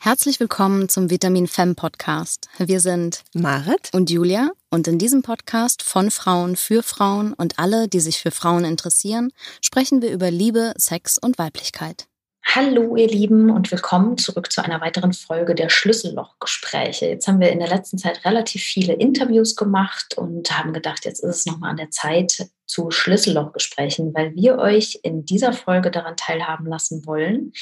Herzlich 0.00 0.38
willkommen 0.38 0.88
zum 0.88 1.10
Vitamin 1.10 1.48
Femme 1.48 1.74
Podcast. 1.74 2.48
Wir 2.56 2.78
sind 2.78 3.24
Marit 3.34 3.90
und 3.92 4.10
Julia 4.10 4.52
und 4.70 4.86
in 4.86 4.96
diesem 4.96 5.22
Podcast 5.22 5.82
von 5.82 6.12
Frauen 6.12 6.54
für 6.54 6.84
Frauen 6.84 7.32
und 7.32 7.58
alle, 7.58 7.88
die 7.88 7.98
sich 7.98 8.20
für 8.20 8.30
Frauen 8.30 8.64
interessieren, 8.64 9.32
sprechen 9.60 10.00
wir 10.00 10.12
über 10.12 10.30
Liebe, 10.30 10.72
Sex 10.76 11.18
und 11.18 11.36
Weiblichkeit. 11.36 12.06
Hallo 12.44 12.94
ihr 12.94 13.08
Lieben 13.08 13.50
und 13.50 13.72
willkommen 13.72 14.16
zurück 14.18 14.52
zu 14.52 14.64
einer 14.64 14.80
weiteren 14.80 15.12
Folge 15.12 15.56
der 15.56 15.68
Schlüssellochgespräche. 15.68 17.06
Jetzt 17.06 17.26
haben 17.26 17.40
wir 17.40 17.50
in 17.50 17.58
der 17.58 17.68
letzten 17.68 17.98
Zeit 17.98 18.24
relativ 18.24 18.62
viele 18.62 18.92
Interviews 18.92 19.56
gemacht 19.56 20.16
und 20.16 20.56
haben 20.56 20.72
gedacht, 20.72 21.06
jetzt 21.06 21.24
ist 21.24 21.38
es 21.38 21.46
nochmal 21.46 21.72
an 21.72 21.76
der 21.76 21.90
Zeit, 21.90 22.48
zu 22.68 22.90
Schlüssellochgesprächen, 22.90 24.14
weil 24.14 24.34
wir 24.34 24.58
euch 24.58 25.00
in 25.02 25.24
dieser 25.24 25.52
Folge 25.52 25.90
daran 25.90 26.16
teilhaben 26.16 26.66
lassen 26.66 27.04
wollen, 27.06 27.52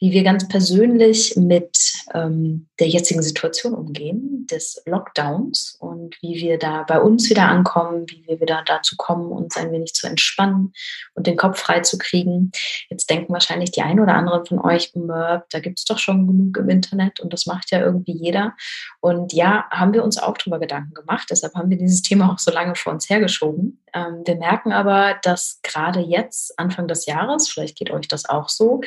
wie 0.00 0.10
wir 0.10 0.24
ganz 0.24 0.46
persönlich 0.48 1.36
mit 1.36 1.92
ähm, 2.12 2.68
der 2.78 2.88
jetzigen 2.88 3.22
Situation 3.22 3.74
umgehen, 3.74 4.46
des 4.50 4.82
Lockdowns 4.86 5.76
und 5.80 6.16
wie 6.20 6.34
wir 6.36 6.58
da 6.58 6.82
bei 6.82 7.00
uns 7.00 7.30
wieder 7.30 7.48
ankommen, 7.48 8.06
wie 8.08 8.24
wir 8.26 8.40
wieder 8.40 8.62
dazu 8.66 8.96
kommen, 8.96 9.30
uns 9.32 9.56
ein 9.56 9.72
wenig 9.72 9.94
zu 9.94 10.06
entspannen 10.06 10.72
und 11.14 11.26
den 11.26 11.36
Kopf 11.36 11.58
frei 11.58 11.80
zu 11.80 11.96
kriegen. 11.98 12.50
Jetzt 12.90 13.08
denken 13.08 13.32
wahrscheinlich 13.32 13.70
die 13.70 13.82
ein 13.82 14.00
oder 14.00 14.14
anderen 14.14 14.44
von 14.46 14.58
euch, 14.58 14.92
da 14.94 15.60
gibt 15.60 15.78
es 15.78 15.84
doch 15.84 15.98
schon 15.98 16.26
genug 16.26 16.56
im 16.58 16.68
Internet 16.68 17.20
und 17.20 17.32
das 17.32 17.46
macht 17.46 17.70
ja 17.70 17.80
irgendwie 17.80 18.16
jeder. 18.16 18.54
Und 19.00 19.32
ja, 19.32 19.66
haben 19.70 19.92
wir 19.92 20.04
uns 20.04 20.18
auch 20.18 20.36
darüber 20.36 20.58
Gedanken 20.58 20.94
gemacht. 20.94 21.28
Deshalb 21.30 21.54
haben 21.54 21.70
wir 21.70 21.78
dieses 21.78 22.02
Thema 22.02 22.32
auch 22.32 22.38
so 22.38 22.50
lange 22.50 22.74
vor 22.74 22.92
uns 22.92 23.08
hergeschoben. 23.08 23.80
Ähm, 23.96 24.22
wir 24.26 24.36
merken 24.36 24.72
aber, 24.72 25.18
dass 25.22 25.60
gerade 25.62 26.00
jetzt, 26.00 26.58
Anfang 26.58 26.86
des 26.86 27.06
Jahres, 27.06 27.48
vielleicht 27.48 27.78
geht 27.78 27.90
euch 27.90 28.06
das 28.08 28.28
auch 28.28 28.50
so, 28.50 28.82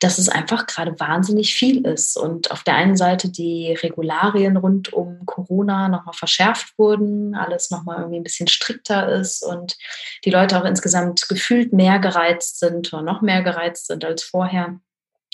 dass 0.00 0.16
es 0.16 0.30
einfach 0.30 0.66
gerade 0.66 0.98
wahnsinnig 0.98 1.54
viel 1.54 1.86
ist. 1.86 2.16
Und 2.16 2.50
auf 2.50 2.62
der 2.62 2.74
einen 2.74 2.96
Seite 2.96 3.28
die 3.28 3.74
Regularien 3.74 4.56
rund 4.56 4.92
um 4.92 5.26
Corona 5.26 5.88
nochmal 5.88 6.14
verschärft 6.14 6.78
wurden, 6.78 7.34
alles 7.34 7.70
nochmal 7.70 7.98
irgendwie 7.98 8.20
ein 8.20 8.24
bisschen 8.24 8.48
strikter 8.48 9.08
ist 9.08 9.42
und 9.42 9.76
die 10.24 10.30
Leute 10.30 10.58
auch 10.58 10.64
insgesamt 10.64 11.28
gefühlt 11.28 11.74
mehr 11.74 11.98
gereizt 11.98 12.58
sind 12.58 12.92
oder 12.92 13.02
noch 13.02 13.20
mehr 13.20 13.42
gereizt 13.42 13.88
sind 13.88 14.04
als 14.04 14.22
vorher. 14.22 14.80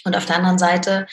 Und 0.04 0.16
auf 0.16 0.26
der 0.26 0.36
anderen 0.36 0.58
Seite 0.58 1.06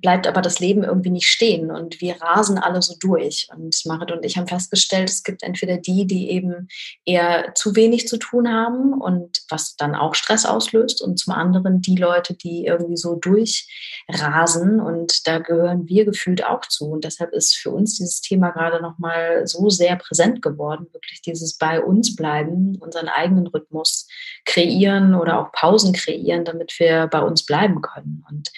bleibt 0.00 0.26
aber 0.26 0.42
das 0.42 0.60
Leben 0.60 0.82
irgendwie 0.82 1.10
nicht 1.10 1.28
stehen 1.28 1.70
und 1.70 2.00
wir 2.00 2.20
rasen 2.20 2.58
alle 2.58 2.82
so 2.82 2.94
durch. 2.98 3.48
Und 3.54 3.80
Marit 3.86 4.12
und 4.12 4.24
ich 4.24 4.36
haben 4.36 4.46
festgestellt, 4.46 5.08
es 5.08 5.22
gibt 5.22 5.42
entweder 5.42 5.76
die, 5.76 6.06
die 6.06 6.30
eben 6.30 6.68
eher 7.04 7.52
zu 7.54 7.76
wenig 7.76 8.08
zu 8.08 8.18
tun 8.18 8.48
haben 8.48 8.94
und 8.94 9.42
was 9.48 9.76
dann 9.76 9.94
auch 9.94 10.14
Stress 10.14 10.46
auslöst 10.46 11.02
und 11.02 11.18
zum 11.18 11.34
anderen 11.34 11.80
die 11.80 11.96
Leute, 11.96 12.34
die 12.34 12.66
irgendwie 12.66 12.96
so 12.96 13.16
durchrasen 13.16 14.80
und 14.80 15.26
da 15.26 15.38
gehören 15.38 15.88
wir 15.88 16.04
gefühlt 16.04 16.44
auch 16.44 16.62
zu. 16.62 16.86
Und 16.86 17.04
deshalb 17.04 17.32
ist 17.32 17.56
für 17.56 17.70
uns 17.70 17.98
dieses 17.98 18.20
Thema 18.20 18.50
gerade 18.50 18.82
nochmal 18.82 19.46
so 19.46 19.68
sehr 19.70 19.96
präsent 19.96 20.42
geworden, 20.42 20.86
wirklich 20.92 21.22
dieses 21.22 21.56
bei 21.56 21.80
uns 21.80 22.16
bleiben, 22.16 22.76
unseren 22.80 23.08
eigenen 23.08 23.46
Rhythmus 23.46 24.08
kreieren 24.44 25.14
oder 25.14 25.40
auch 25.40 25.52
Pausen 25.52 25.92
kreieren, 25.92 26.44
damit 26.44 26.78
wir 26.78 27.06
bei 27.06 27.20
uns 27.20 27.44
bleiben 27.44 27.80
können. 27.82 28.24
Und 28.28 28.50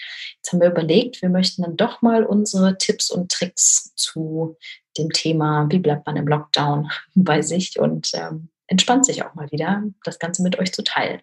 jetzt 0.43 0.51
haben 0.51 0.59
wir 0.59 0.71
überlegt, 0.71 1.21
wir 1.21 1.29
möchten 1.29 1.61
dann 1.61 1.77
doch 1.77 2.01
mal 2.01 2.25
unsere 2.25 2.77
Tipps 2.77 3.09
und 3.09 3.31
Tricks 3.31 3.93
zu 3.95 4.57
dem 4.97 5.09
Thema, 5.09 5.67
wie 5.69 5.79
bleibt 5.79 6.05
man 6.05 6.17
im 6.17 6.27
Lockdown 6.27 6.91
bei 7.15 7.41
sich 7.41 7.79
und 7.79 8.11
ähm, 8.13 8.49
entspannt 8.67 9.05
sich 9.05 9.23
auch 9.23 9.35
mal 9.35 9.49
wieder, 9.51 9.83
das 10.03 10.19
Ganze 10.19 10.43
mit 10.43 10.59
euch 10.59 10.73
zu 10.73 10.83
teilen. 10.83 11.21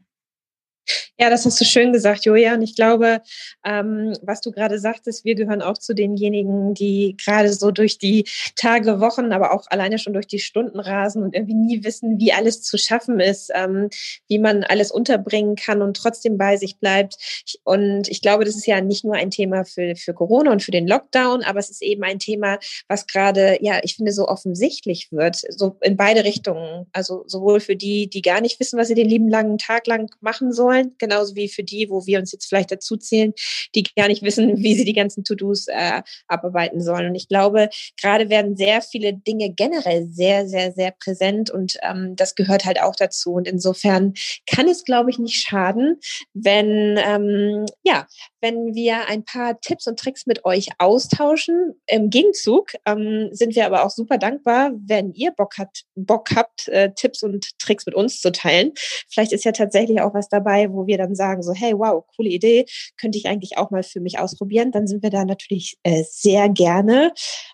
Ja, 1.19 1.31
das 1.31 1.45
hast 1.45 1.61
du 1.61 1.65
schön 1.65 1.93
gesagt, 1.93 2.25
Julia. 2.25 2.55
Und 2.55 2.63
ich 2.63 2.75
glaube, 2.75 3.21
ähm, 3.65 4.17
was 4.23 4.41
du 4.41 4.53
gerade 4.53 4.79
sagtest, 4.79 5.25
wir 5.25 5.35
gehören 5.35 5.63
auch 5.63 5.79
zu 5.79 5.95
denjenigen, 5.95 6.75
die 6.75 7.17
gerade 7.23 7.53
so 7.53 7.71
durch 7.71 7.99
die 7.99 8.25
Tage, 8.57 9.01
Wochen, 9.01 9.33
aber 9.33 9.53
auch 9.53 9.67
alleine 9.69 9.99
schon 9.99 10.13
durch 10.13 10.27
die 10.27 10.39
Stunden 10.39 10.81
rasen 10.81 11.23
und 11.23 11.35
irgendwie 11.35 11.55
nie 11.55 11.85
wissen, 11.85 12.19
wie 12.19 12.33
alles 12.33 12.63
zu 12.63 12.79
schaffen 12.79 13.21
ist, 13.21 13.51
ähm, 13.55 13.89
wie 14.29 14.39
man 14.39 14.65
alles 14.65 14.91
unterbringen 14.91 15.57
kann 15.57 15.83
und 15.83 15.97
trotzdem 15.97 16.39
bei 16.39 16.57
sich 16.57 16.79
bleibt. 16.79 17.17
Und 17.65 18.09
ich 18.09 18.23
glaube, 18.23 18.45
das 18.45 18.57
ist 18.57 18.67
ja 18.67 18.81
nicht 18.81 19.05
nur 19.05 19.15
ein 19.15 19.31
Thema 19.31 19.65
für, 19.65 19.95
für 19.97 20.15
Corona 20.15 20.51
und 20.51 20.63
für 20.63 20.71
den 20.71 20.87
Lockdown, 20.87 21.43
aber 21.43 21.59
es 21.59 21.71
ist 21.71 21.83
eben 21.83 22.03
ein 22.05 22.19
Thema, 22.19 22.59
was 22.89 23.07
gerade, 23.07 23.59
ja, 23.61 23.81
ich 23.83 23.97
finde, 23.97 24.13
so 24.13 24.27
offensichtlich 24.27 25.09
wird, 25.11 25.37
so 25.51 25.77
in 25.81 25.97
beide 25.97 26.25
Richtungen. 26.25 26.87
Also 26.93 27.25
sowohl 27.27 27.61
für 27.61 27.77
die, 27.77 28.09
die 28.09 28.23
gar 28.23 28.41
nicht 28.41 28.59
wissen, 28.61 28.79
was 28.79 28.89
sie 28.89 28.95
den 28.95 29.09
lieben 29.09 29.29
langen 29.29 29.59
Tag 29.59 29.87
lang 29.87 30.11
machen 30.21 30.53
sollen, 30.53 30.80
genauso 30.99 31.35
wie 31.35 31.49
für 31.49 31.63
die, 31.63 31.89
wo 31.91 32.07
wir 32.07 32.19
uns 32.19 32.33
jetzt 32.33 32.47
vielleicht 32.47 32.71
dazu 32.71 32.97
zählen, 32.97 33.33
die 33.75 33.85
gar 33.97 34.09
nicht 34.09 34.23
wissen, 34.23 34.57
wie 34.63 34.75
sie 34.75 34.85
die 34.85 34.93
ganzen 34.93 35.25
To-Dos 35.25 35.67
äh, 35.69 36.03
abarbeiten 36.29 36.81
sollen. 36.81 37.09
Und 37.09 37.15
ich 37.15 37.29
glaube, 37.29 37.69
gerade 38.01 38.31
werden 38.31 38.57
sehr 38.57 38.83
viele 38.83 39.15
Dinge 39.15 39.53
generell 39.53 40.07
sehr, 40.09 40.47
sehr, 40.49 40.73
sehr 40.73 40.93
präsent 40.93 41.51
und 41.51 41.79
ähm, 41.83 42.17
das 42.17 42.35
gehört 42.35 42.65
halt 42.65 42.81
auch 42.81 42.97
dazu. 42.97 43.33
Und 43.33 43.49
insofern 43.49 44.15
kann 44.47 44.69
es, 44.69 44.85
glaube 44.85 45.11
ich, 45.11 45.19
nicht 45.19 45.43
schaden, 45.43 45.99
wenn 46.35 46.99
ähm, 46.99 47.67
ja, 47.83 48.07
wenn 48.41 48.75
wir 48.75 49.09
ein 49.09 49.25
paar 49.25 49.61
Tipps 49.61 49.87
und 49.87 49.99
Tricks 49.99 50.27
mit 50.27 50.45
euch 50.45 50.69
austauschen. 50.79 51.81
Im 51.87 52.11
Gegenzug 52.11 52.73
ähm, 52.87 53.29
sind 53.33 53.55
wir 53.55 53.67
aber 53.67 53.85
auch 53.85 53.91
super 53.91 54.19
dankbar, 54.19 54.73
wenn 54.75 55.13
ihr 55.13 55.33
Bock, 55.33 55.59
hat, 55.59 55.83
Bock 55.95 56.29
habt, 56.35 56.69
äh, 56.69 56.93
Tipps 56.95 57.23
und 57.23 57.59
Tricks 57.59 57.87
mit 57.87 57.95
uns 57.95 58.21
zu 58.21 58.33
teilen. 58.33 58.73
Vielleicht 59.09 59.33
ist 59.33 59.45
ja 59.45 59.53
tatsächlich 59.53 60.01
auch 60.01 60.15
was 60.15 60.29
dabei, 60.29 60.73
wo 60.73 60.87
wir 60.87 60.99
dann 60.99 61.15
sagen, 61.15 61.43
so, 61.43 61.53
hey, 61.53 61.75
wow, 61.77 62.05
coole 62.17 62.31
Idee, 62.31 62.67
könnte 63.01 63.19
ich 63.19 63.27
eigentlich 63.27 63.59
auch 63.59 63.71
mal 63.71 63.83
für 63.83 64.01
mich 64.01 64.19
ausprobieren. 64.19 64.73
Dann 64.73 64.87
sind 64.87 65.03
wir 65.03 65.11
da 65.11 65.25
natürlich 65.25 65.77
äh, 65.83 66.05
sehr 66.09 66.49
gerne 66.49 67.13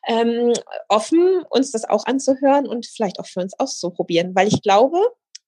ähm, 0.09 0.53
offen, 0.89 1.43
uns 1.51 1.71
das 1.73 1.85
auch 1.85 2.07
anzuhören 2.07 2.67
und 2.67 2.87
vielleicht 2.87 3.19
auch 3.21 3.27
für 3.27 3.41
uns 3.41 3.59
auszuprobieren, 3.59 4.35
weil 4.35 4.49
ich 4.49 4.63
glaube, 4.63 4.99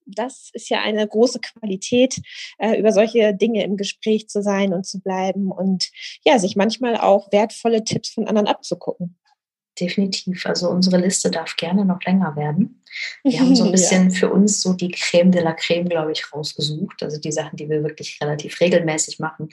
das 0.09 0.51
ist 0.53 0.69
ja 0.69 0.81
eine 0.81 1.07
große 1.07 1.41
Qualität, 1.41 2.21
äh, 2.59 2.79
über 2.79 2.93
solche 2.93 3.35
Dinge 3.35 3.63
im 3.65 3.77
Gespräch 3.77 4.29
zu 4.29 4.43
sein 4.43 4.73
und 4.73 4.87
zu 4.87 5.01
bleiben 5.01 5.51
und 5.51 5.91
ja, 6.25 6.39
sich 6.39 6.57
manchmal 6.57 6.97
auch 6.97 7.31
wertvolle 7.33 7.85
Tipps 7.85 8.11
von 8.11 8.27
anderen 8.27 8.49
abzugucken 8.49 9.19
definitiv. 9.81 10.47
Also 10.47 10.69
unsere 10.69 10.99
Liste 10.99 11.31
darf 11.31 11.57
gerne 11.57 11.85
noch 11.85 12.03
länger 12.03 12.37
werden. 12.37 12.83
Wir 13.23 13.41
haben 13.41 13.55
so 13.55 13.65
ein 13.65 13.73
bisschen 13.73 14.11
ja. 14.11 14.17
für 14.17 14.31
uns 14.31 14.61
so 14.61 14.73
die 14.73 14.91
Creme 14.91 15.31
de 15.31 15.43
la 15.43 15.53
Creme, 15.53 15.89
glaube 15.89 16.13
ich, 16.13 16.33
rausgesucht. 16.33 17.03
Also 17.03 17.19
die 17.21 17.33
Sachen, 17.33 17.57
die 17.57 17.69
wir 17.69 17.83
wirklich 17.83 18.19
relativ 18.21 18.61
regelmäßig 18.61 19.19
machen. 19.19 19.51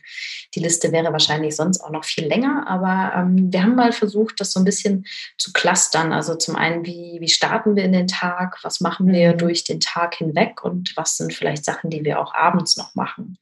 Die 0.53 0.59
Liste 0.59 0.91
wäre 0.91 1.11
wahrscheinlich 1.11 1.55
sonst 1.55 1.81
auch 1.81 1.91
noch 1.91 2.05
viel 2.05 2.25
länger, 2.25 2.65
aber 2.67 3.13
ähm, 3.15 3.51
wir 3.51 3.63
haben 3.63 3.75
mal 3.75 3.91
versucht, 3.91 4.39
das 4.39 4.51
so 4.51 4.59
ein 4.59 4.65
bisschen 4.65 5.05
zu 5.37 5.51
clustern. 5.53 6.13
Also 6.13 6.35
zum 6.35 6.55
einen, 6.55 6.85
wie, 6.85 7.17
wie 7.19 7.29
starten 7.29 7.75
wir 7.75 7.83
in 7.83 7.93
den 7.93 8.07
Tag? 8.07 8.59
Was 8.63 8.81
machen 8.81 9.07
wir 9.11 9.33
mhm. 9.33 9.37
durch 9.37 9.63
den 9.63 9.79
Tag 9.79 10.15
hinweg? 10.15 10.63
Und 10.63 10.93
was 10.95 11.17
sind 11.17 11.33
vielleicht 11.33 11.65
Sachen, 11.65 11.89
die 11.89 12.03
wir 12.03 12.19
auch 12.19 12.33
abends 12.33 12.77
noch 12.77 12.95
machen? 12.95 13.37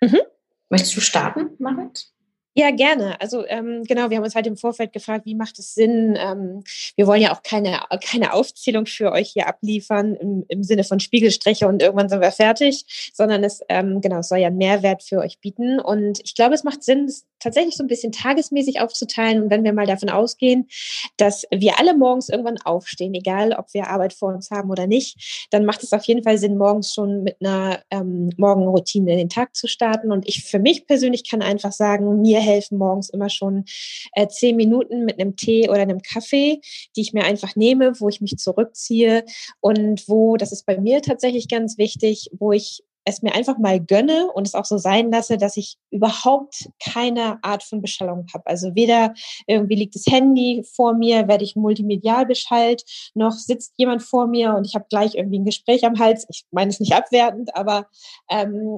Mhm. 0.00 0.20
Möchtest 0.70 0.96
du 0.96 1.00
starten, 1.00 1.50
Marit? 1.58 2.06
Ja, 2.56 2.70
gerne. 2.70 3.20
Also 3.20 3.44
ähm, 3.46 3.82
genau, 3.82 4.10
wir 4.10 4.16
haben 4.16 4.24
uns 4.24 4.36
halt 4.36 4.46
im 4.46 4.56
Vorfeld 4.56 4.92
gefragt, 4.92 5.26
wie 5.26 5.34
macht 5.34 5.58
es 5.58 5.74
Sinn? 5.74 6.16
Ähm, 6.16 6.62
wir 6.94 7.08
wollen 7.08 7.20
ja 7.20 7.32
auch 7.32 7.42
keine, 7.42 7.80
keine 8.04 8.32
Aufzählung 8.32 8.86
für 8.86 9.10
euch 9.10 9.30
hier 9.32 9.48
abliefern 9.48 10.14
im, 10.14 10.44
im 10.46 10.62
Sinne 10.62 10.84
von 10.84 11.00
Spiegelstriche 11.00 11.66
und 11.66 11.82
irgendwann 11.82 12.08
sind 12.08 12.20
wir 12.20 12.30
fertig, 12.30 13.10
sondern 13.12 13.42
es 13.42 13.60
ähm, 13.68 14.00
genau, 14.00 14.20
es 14.20 14.28
soll 14.28 14.38
ja 14.38 14.46
einen 14.46 14.58
Mehrwert 14.58 15.02
für 15.02 15.18
euch 15.18 15.40
bieten. 15.40 15.80
Und 15.80 16.20
ich 16.22 16.36
glaube, 16.36 16.54
es 16.54 16.62
macht 16.62 16.84
Sinn, 16.84 17.12
tatsächlich 17.44 17.76
so 17.76 17.84
ein 17.84 17.88
bisschen 17.88 18.10
tagesmäßig 18.10 18.80
aufzuteilen. 18.80 19.42
Und 19.42 19.50
wenn 19.50 19.62
wir 19.62 19.72
mal 19.72 19.86
davon 19.86 20.08
ausgehen, 20.08 20.66
dass 21.16 21.44
wir 21.50 21.78
alle 21.78 21.96
morgens 21.96 22.28
irgendwann 22.28 22.58
aufstehen, 22.62 23.14
egal 23.14 23.52
ob 23.52 23.72
wir 23.72 23.88
Arbeit 23.88 24.14
vor 24.14 24.34
uns 24.34 24.50
haben 24.50 24.70
oder 24.70 24.86
nicht, 24.86 25.46
dann 25.50 25.64
macht 25.64 25.82
es 25.82 25.92
auf 25.92 26.04
jeden 26.04 26.24
Fall 26.24 26.38
Sinn, 26.38 26.56
morgens 26.56 26.92
schon 26.92 27.22
mit 27.22 27.36
einer 27.40 27.80
ähm, 27.90 28.30
Morgenroutine 28.36 29.12
in 29.12 29.18
den 29.18 29.28
Tag 29.28 29.54
zu 29.54 29.68
starten. 29.68 30.10
Und 30.10 30.26
ich 30.26 30.44
für 30.44 30.58
mich 30.58 30.86
persönlich 30.86 31.28
kann 31.28 31.42
einfach 31.42 31.72
sagen, 31.72 32.22
mir 32.22 32.40
helfen 32.40 32.78
morgens 32.78 33.10
immer 33.10 33.28
schon 33.28 33.64
äh, 34.12 34.26
zehn 34.26 34.56
Minuten 34.56 35.04
mit 35.04 35.20
einem 35.20 35.36
Tee 35.36 35.68
oder 35.68 35.80
einem 35.82 36.00
Kaffee, 36.00 36.60
die 36.96 37.02
ich 37.02 37.12
mir 37.12 37.24
einfach 37.24 37.54
nehme, 37.56 38.00
wo 38.00 38.08
ich 38.08 38.20
mich 38.20 38.38
zurückziehe 38.38 39.24
und 39.60 40.08
wo, 40.08 40.36
das 40.36 40.52
ist 40.52 40.66
bei 40.66 40.80
mir 40.80 41.02
tatsächlich 41.02 41.48
ganz 41.48 41.78
wichtig, 41.78 42.30
wo 42.32 42.52
ich 42.52 42.82
es 43.04 43.22
mir 43.22 43.34
einfach 43.34 43.58
mal 43.58 43.80
gönne 43.80 44.30
und 44.32 44.46
es 44.46 44.54
auch 44.54 44.64
so 44.64 44.78
sein 44.78 45.10
lasse, 45.10 45.36
dass 45.36 45.56
ich 45.56 45.76
überhaupt 45.90 46.70
keine 46.82 47.42
Art 47.42 47.62
von 47.62 47.82
Beschallung 47.82 48.26
habe. 48.32 48.46
Also 48.46 48.74
weder 48.74 49.14
irgendwie 49.46 49.76
liegt 49.76 49.94
das 49.94 50.06
Handy 50.06 50.64
vor 50.74 50.94
mir, 50.94 51.28
werde 51.28 51.44
ich 51.44 51.56
multimedial 51.56 52.26
beschallt, 52.26 52.84
noch 53.14 53.32
sitzt 53.32 53.74
jemand 53.76 54.02
vor 54.02 54.26
mir 54.26 54.54
und 54.54 54.66
ich 54.66 54.74
habe 54.74 54.86
gleich 54.88 55.14
irgendwie 55.14 55.38
ein 55.38 55.44
Gespräch 55.44 55.84
am 55.84 55.98
Hals. 55.98 56.26
Ich 56.30 56.44
meine 56.50 56.70
es 56.70 56.80
nicht 56.80 56.94
abwertend, 56.94 57.54
aber 57.54 57.86
ähm, 58.30 58.76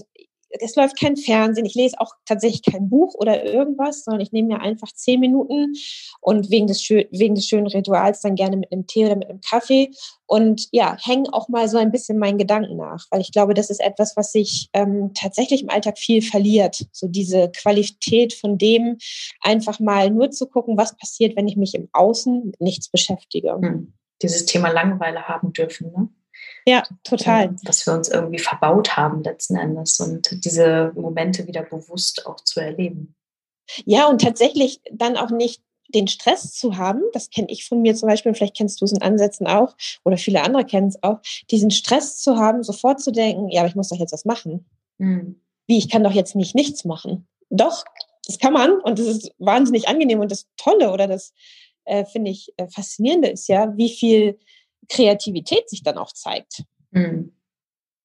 es 0.51 0.77
läuft 0.77 0.99
kein 0.99 1.17
Fernsehen, 1.17 1.67
ich 1.67 1.75
lese 1.75 2.01
auch 2.01 2.13
tatsächlich 2.25 2.63
kein 2.63 2.89
Buch 2.89 3.15
oder 3.15 3.45
irgendwas, 3.45 4.05
sondern 4.05 4.21
ich 4.21 4.33
nehme 4.33 4.49
mir 4.49 4.61
einfach 4.61 4.93
zehn 4.93 5.21
Minuten 5.21 5.75
und 6.21 6.51
wegen 6.51 6.67
des, 6.67 6.89
wegen 6.89 7.35
des 7.35 7.47
schönen 7.47 7.67
Rituals 7.67 8.21
dann 8.21 8.35
gerne 8.35 8.57
mit 8.57 8.73
einem 8.73 8.87
Tee 8.87 9.07
oder 9.07 9.17
mit 9.17 9.29
einem 9.29 9.41
Kaffee 9.41 9.91
und 10.27 10.69
ja, 10.73 10.97
hänge 11.03 11.33
auch 11.33 11.49
mal 11.49 11.69
so 11.69 11.79
ein 11.79 11.93
bisschen 11.93 12.19
meinen 12.19 12.39
Gedanken 12.39 12.77
nach, 12.77 13.07
weil 13.11 13.21
ich 13.21 13.33
glaube, 13.33 13.55
das 13.55 13.71
ist 13.71 13.81
etwas, 13.81 14.17
was 14.17 14.33
sich 14.33 14.69
ähm, 14.73 15.13
tatsächlich 15.15 15.63
im 15.63 15.71
Alltag 15.71 15.99
viel 15.99 16.23
verliert. 16.23 16.87
So 16.93 17.07
diese 17.07 17.51
Qualität 17.51 18.35
von 18.35 18.59
dem, 18.59 18.99
einfach 19.41 19.81
mal 19.81 20.11
nur 20.11 20.31
zu 20.31 20.47
gucken, 20.47 20.77
was 20.77 20.97
passiert, 20.97 21.37
wenn 21.37 21.49
ich 21.49 21.57
mich 21.57 21.75
im 21.75 21.89
Außen 21.93 22.47
mit 22.47 22.61
nichts 22.61 22.89
beschäftige. 22.89 23.55
Hm. 23.55 23.93
Dieses 24.23 24.47
Thema 24.47 24.71
Langeweile 24.71 25.29
haben 25.29 25.53
dürfen, 25.53 25.93
ne? 25.93 26.09
Ja, 26.69 26.83
total. 27.05 27.55
Was 27.65 27.87
wir 27.87 27.95
uns 27.95 28.09
irgendwie 28.09 28.41
verbaut 28.41 28.97
haben 28.97 29.23
letzten 29.23 29.57
Endes 29.57 30.01
und 30.01 30.45
diese 30.45 30.93
Momente 30.97 31.47
wieder 31.47 31.63
bewusst 31.63 32.27
auch 32.27 32.37
zu 32.37 32.61
erleben. 32.61 33.15
Ja, 33.85 34.09
und 34.09 34.21
tatsächlich 34.21 34.81
dann 34.91 35.17
auch 35.17 35.31
nicht 35.31 35.63
den 35.89 36.09
Stress 36.09 36.53
zu 36.53 36.77
haben, 36.77 37.03
das 37.13 37.31
kenne 37.31 37.49
ich 37.51 37.65
von 37.65 37.81
mir 37.81 37.95
zum 37.95 38.09
Beispiel, 38.09 38.35
vielleicht 38.35 38.57
kennst 38.57 38.81
du 38.81 38.85
es 38.85 38.93
in 38.93 39.03
Ansätzen 39.03 39.47
auch 39.47 39.77
oder 40.05 40.17
viele 40.17 40.43
andere 40.43 40.65
kennen 40.65 40.89
es 40.89 41.01
auch, 41.03 41.21
diesen 41.51 41.71
Stress 41.71 42.19
zu 42.19 42.37
haben, 42.37 42.65
sofort 42.65 43.01
zu 43.01 43.13
denken, 43.13 43.49
ja, 43.51 43.61
aber 43.61 43.69
ich 43.69 43.77
muss 43.77 43.89
doch 43.89 43.99
jetzt 43.99 44.13
was 44.13 44.25
machen. 44.25 44.67
Mhm. 44.99 45.41
Wie, 45.69 45.79
ich 45.79 45.89
kann 45.89 46.03
doch 46.03 46.13
jetzt 46.13 46.35
nicht 46.35 46.57
nichts 46.57 46.85
machen. 46.85 47.29
Doch, 47.51 47.85
das 48.27 48.39
kann 48.39 48.53
man 48.53 48.81
und 48.81 48.99
das 48.99 49.07
ist 49.07 49.33
wahnsinnig 49.39 49.87
angenehm 49.89 50.21
und 50.21 50.33
das 50.33 50.49
Tolle 50.57 50.91
oder 50.91 51.07
das 51.07 51.33
äh, 51.85 52.05
finde 52.05 52.33
ich 52.33 52.53
äh, 52.57 52.67
faszinierende 52.69 53.29
ist 53.29 53.49
ja, 53.49 53.77
wie 53.77 53.91
viel 53.91 54.39
Kreativität 54.89 55.69
sich 55.69 55.83
dann 55.83 55.99
auch 55.99 56.13
zeigt. 56.13 56.65
Mhm. 56.91 57.33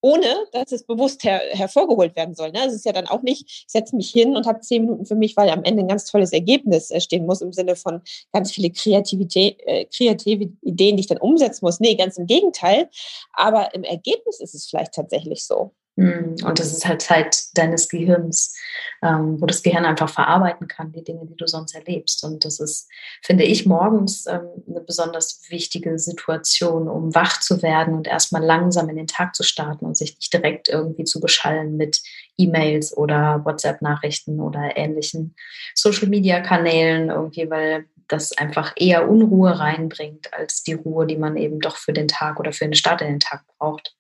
Ohne, 0.04 0.48
dass 0.52 0.72
es 0.72 0.84
bewusst 0.84 1.24
her 1.24 1.40
hervorgeholt 1.52 2.16
werden 2.16 2.34
soll. 2.34 2.52
Ne? 2.52 2.66
Es 2.66 2.74
ist 2.74 2.86
ja 2.86 2.92
dann 2.92 3.06
auch 3.06 3.22
nicht, 3.22 3.46
ich 3.46 3.66
setze 3.68 3.96
mich 3.96 4.10
hin 4.10 4.36
und 4.36 4.48
habe 4.48 4.60
zehn 4.62 4.84
Minuten 4.84 5.06
für 5.06 5.16
mich, 5.16 5.38
weil 5.38 5.50
am 5.50 5.64
Ende 5.64 5.84
ein 5.84 5.88
ganz 5.88 6.06
tolles 6.06 6.34
Ergebnis 6.34 6.92
stehen 7.04 7.28
muss 7.28 7.42
im 7.42 7.54
Sinne 7.54 7.76
von 7.76 8.02
ganz 8.34 8.52
viele 8.52 8.72
Kreativität, 8.72 9.60
äh, 9.60 9.86
kreative 9.86 10.52
Ideen, 10.64 10.98
die 10.98 11.02
ich 11.02 11.08
dann 11.08 11.20
umsetzen 11.20 11.64
muss. 11.66 11.80
Nee, 11.80 11.94
ganz 11.96 12.18
im 12.18 12.26
Gegenteil. 12.26 12.90
Aber 13.34 13.76
im 13.76 13.84
Ergebnis 13.84 14.40
ist 14.40 14.56
es 14.56 14.68
vielleicht 14.68 14.94
tatsächlich 14.94 15.46
so. 15.46 15.76
Hm, 16.02 16.36
und 16.44 16.58
das 16.58 16.72
ist 16.72 16.88
halt 16.88 17.04
Zeit 17.04 17.44
deines 17.54 17.88
Gehirns, 17.88 18.58
ähm, 19.04 19.40
wo 19.40 19.46
das 19.46 19.62
Gehirn 19.62 19.86
einfach 19.86 20.10
verarbeiten 20.10 20.68
kann, 20.68 20.92
die 20.92 21.04
Dinge, 21.04 21.28
die 21.28 21.36
du 21.36 21.46
sonst 21.46 21.76
erlebst. 21.76 22.24
Und 22.24 22.44
das 22.44 22.60
ist, 22.60 22.90
finde 23.22 23.44
ich, 23.44 23.68
morgens 23.68 24.26
ähm, 24.26 24.48
eine 24.68 24.82
besonders 24.82 25.44
wichtige 25.50 26.00
Situation, 26.00 26.88
um 26.88 27.14
wach 27.14 27.40
zu 27.40 27.62
werden 27.62 27.94
und 27.94 28.08
erstmal 28.08 28.44
langsam 28.44 28.90
in 28.90 28.96
den 28.96 29.06
Tag 29.06 29.36
zu 29.36 29.44
starten 29.44 29.86
und 29.86 29.96
sich 29.96 30.16
nicht 30.16 30.34
direkt 30.34 30.70
irgendwie 30.70 31.04
zu 31.04 31.20
beschallen 31.20 31.78
mit 31.78 32.02
E-Mails 32.36 32.98
oder 32.98 33.46
WhatsApp-Nachrichten 33.46 34.40
oder 34.40 34.76
ähnlichen 34.76 35.36
Social-Media-Kanälen 35.76 37.12
irgendwie, 37.12 37.48
weil 37.52 37.86
das 38.08 38.36
einfach 38.36 38.74
eher 38.76 39.08
Unruhe 39.08 39.60
reinbringt 39.60 40.34
als 40.34 40.64
die 40.64 40.74
Ruhe, 40.74 41.06
die 41.06 41.18
man 41.18 41.38
eben 41.38 41.60
doch 41.60 41.78
für 41.78 41.94
den 41.94 42.08
Tag 42.08 42.40
oder 42.40 42.54
für 42.54 42.66
den 42.66 42.74
Start 42.74 43.02
in 43.02 43.08
den 43.08 43.20
Tag 43.20 43.46
braucht. 43.60 43.96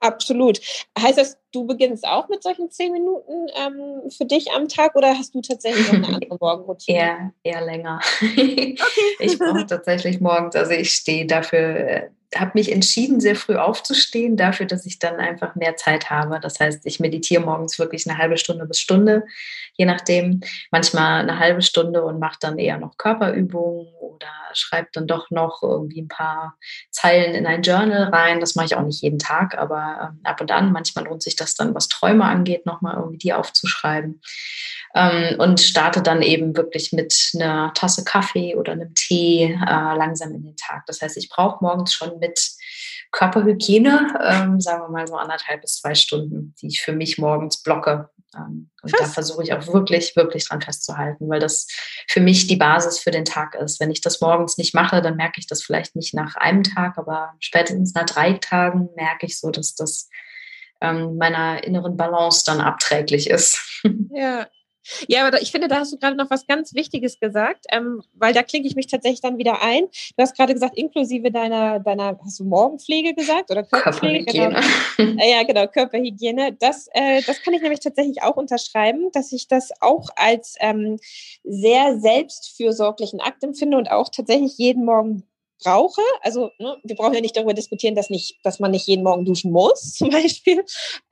Absolut. 0.00 0.60
Heißt 0.98 1.18
das, 1.18 1.38
du 1.52 1.66
beginnst 1.66 2.06
auch 2.06 2.28
mit 2.28 2.42
solchen 2.42 2.70
zehn 2.70 2.92
Minuten 2.92 3.48
ähm, 3.56 4.10
für 4.10 4.24
dich 4.24 4.52
am 4.52 4.68
Tag 4.68 4.94
oder 4.94 5.08
hast 5.08 5.34
du 5.34 5.40
tatsächlich 5.40 5.86
noch 5.88 5.94
eine 5.94 6.06
andere 6.14 6.36
Morgenroutine? 6.38 6.98
eher, 6.98 7.32
eher 7.42 7.64
länger. 7.64 8.00
Okay. 8.22 8.76
ich 9.18 9.38
brauche 9.38 9.66
tatsächlich 9.66 10.20
morgens, 10.20 10.54
also 10.54 10.72
ich 10.72 10.92
stehe 10.92 11.26
dafür, 11.26 11.58
äh, 11.58 12.10
habe 12.34 12.52
mich 12.54 12.70
entschieden, 12.70 13.20
sehr 13.20 13.36
früh 13.36 13.56
aufzustehen, 13.56 14.36
dafür, 14.36 14.66
dass 14.66 14.86
ich 14.86 14.98
dann 14.98 15.16
einfach 15.16 15.54
mehr 15.54 15.76
Zeit 15.76 16.10
habe. 16.10 16.38
Das 16.40 16.60
heißt, 16.60 16.84
ich 16.84 17.00
meditiere 17.00 17.42
morgens 17.42 17.78
wirklich 17.78 18.08
eine 18.08 18.18
halbe 18.18 18.36
Stunde 18.36 18.66
bis 18.66 18.80
Stunde, 18.80 19.24
je 19.78 19.86
nachdem. 19.86 20.40
Manchmal 20.70 21.22
eine 21.22 21.38
halbe 21.38 21.62
Stunde 21.62 22.04
und 22.04 22.18
mache 22.18 22.36
dann 22.40 22.58
eher 22.58 22.78
noch 22.78 22.98
Körperübungen 22.98 23.86
oder 24.00 24.26
schreibe 24.52 24.88
dann 24.92 25.06
doch 25.06 25.30
noch 25.30 25.62
irgendwie 25.62 26.02
ein 26.02 26.08
paar 26.08 26.56
Zeilen 26.90 27.34
in 27.34 27.46
ein 27.46 27.62
Journal 27.62 28.04
rein. 28.04 28.40
Das 28.40 28.56
mache 28.56 28.66
ich 28.66 28.76
auch 28.76 28.82
nicht 28.82 29.02
jeden 29.02 29.20
Tag, 29.20 29.56
aber 29.56 30.10
ähm, 30.10 30.20
ab 30.24 30.40
und 30.40 30.50
an. 30.50 30.72
Manchmal 30.72 31.04
lohnt 31.04 31.22
sich 31.22 31.36
das 31.36 31.54
dann, 31.54 31.74
was 31.74 31.88
Träume 31.88 32.24
angeht, 32.24 32.66
nochmal 32.66 32.96
irgendwie 32.96 33.18
die 33.18 33.32
aufzuschreiben. 33.32 34.20
Ähm, 34.94 35.38
und 35.38 35.60
starte 35.60 36.02
dann 36.02 36.22
eben 36.22 36.56
wirklich 36.56 36.92
mit 36.92 37.32
einer 37.34 37.72
Tasse 37.74 38.04
Kaffee 38.04 38.56
oder 38.56 38.72
einem 38.72 38.94
Tee 38.94 39.44
äh, 39.44 39.96
langsam 39.96 40.34
in 40.34 40.42
den 40.42 40.56
Tag. 40.56 40.86
Das 40.86 41.00
heißt, 41.00 41.16
ich 41.16 41.28
brauche 41.28 41.62
morgens 41.62 41.92
schon 41.92 42.18
mit 42.18 42.57
Körperhygiene, 43.12 44.20
ähm, 44.22 44.60
sagen 44.60 44.82
wir 44.82 44.88
mal 44.88 45.06
so 45.06 45.16
anderthalb 45.16 45.62
bis 45.62 45.76
zwei 45.76 45.94
Stunden, 45.94 46.54
die 46.60 46.68
ich 46.68 46.82
für 46.82 46.92
mich 46.92 47.18
morgens 47.18 47.62
blocke. 47.62 48.10
Ähm, 48.34 48.70
und 48.82 48.92
Krass. 48.92 49.08
da 49.08 49.12
versuche 49.12 49.42
ich 49.42 49.52
auch 49.52 49.66
wirklich, 49.72 50.14
wirklich 50.14 50.48
dran 50.48 50.60
festzuhalten, 50.60 51.28
weil 51.28 51.40
das 51.40 51.66
für 52.08 52.20
mich 52.20 52.46
die 52.46 52.56
Basis 52.56 52.98
für 52.98 53.10
den 53.10 53.24
Tag 53.24 53.54
ist. 53.54 53.80
Wenn 53.80 53.90
ich 53.90 54.00
das 54.00 54.20
morgens 54.20 54.58
nicht 54.58 54.74
mache, 54.74 55.00
dann 55.00 55.16
merke 55.16 55.40
ich 55.40 55.46
das 55.46 55.62
vielleicht 55.62 55.96
nicht 55.96 56.14
nach 56.14 56.36
einem 56.36 56.62
Tag, 56.62 56.98
aber 56.98 57.34
spätestens 57.40 57.94
nach 57.94 58.06
drei 58.06 58.34
Tagen 58.34 58.88
merke 58.94 59.26
ich 59.26 59.38
so, 59.38 59.50
dass 59.50 59.74
das 59.74 60.08
ähm, 60.80 61.16
meiner 61.16 61.64
inneren 61.64 61.96
Balance 61.96 62.44
dann 62.44 62.60
abträglich 62.60 63.30
ist. 63.30 63.64
Ja, 64.10 64.48
ja, 65.08 65.26
aber 65.26 65.40
ich 65.42 65.50
finde, 65.50 65.68
da 65.68 65.80
hast 65.80 65.92
du 65.92 65.98
gerade 65.98 66.16
noch 66.16 66.30
was 66.30 66.46
ganz 66.46 66.74
Wichtiges 66.74 67.20
gesagt, 67.20 67.66
ähm, 67.70 68.02
weil 68.14 68.32
da 68.32 68.42
klinke 68.42 68.68
ich 68.68 68.76
mich 68.76 68.86
tatsächlich 68.86 69.20
dann 69.20 69.38
wieder 69.38 69.62
ein. 69.62 69.84
Du 70.16 70.22
hast 70.22 70.36
gerade 70.36 70.54
gesagt, 70.54 70.76
inklusive 70.76 71.30
deiner, 71.30 71.80
deiner, 71.80 72.18
hast 72.24 72.40
du 72.40 72.44
Morgenpflege 72.44 73.14
gesagt 73.14 73.50
oder 73.50 73.64
Körperpflege? 73.64 74.24
Körperhygiene. 74.24 74.62
Genau. 74.96 75.24
ja, 75.24 75.42
genau, 75.42 75.66
Körperhygiene. 75.66 76.56
Das, 76.58 76.88
äh, 76.92 77.22
das 77.22 77.42
kann 77.42 77.54
ich 77.54 77.62
nämlich 77.62 77.80
tatsächlich 77.80 78.22
auch 78.22 78.36
unterschreiben, 78.36 79.10
dass 79.12 79.32
ich 79.32 79.48
das 79.48 79.70
auch 79.80 80.08
als 80.16 80.56
ähm, 80.60 80.98
sehr 81.44 81.98
selbstfürsorglichen 82.00 83.20
Akt 83.20 83.44
empfinde 83.44 83.76
und 83.76 83.90
auch 83.90 84.08
tatsächlich 84.08 84.58
jeden 84.58 84.84
Morgen 84.84 85.27
brauche. 85.62 86.02
Also 86.22 86.50
ne, 86.58 86.76
wir 86.82 86.96
brauchen 86.96 87.14
ja 87.14 87.20
nicht 87.20 87.36
darüber 87.36 87.54
diskutieren, 87.54 87.94
dass, 87.94 88.10
nicht, 88.10 88.38
dass 88.44 88.60
man 88.60 88.70
nicht 88.70 88.86
jeden 88.86 89.02
Morgen 89.02 89.24
duschen 89.24 89.52
muss, 89.52 89.94
zum 89.94 90.10
Beispiel. 90.10 90.64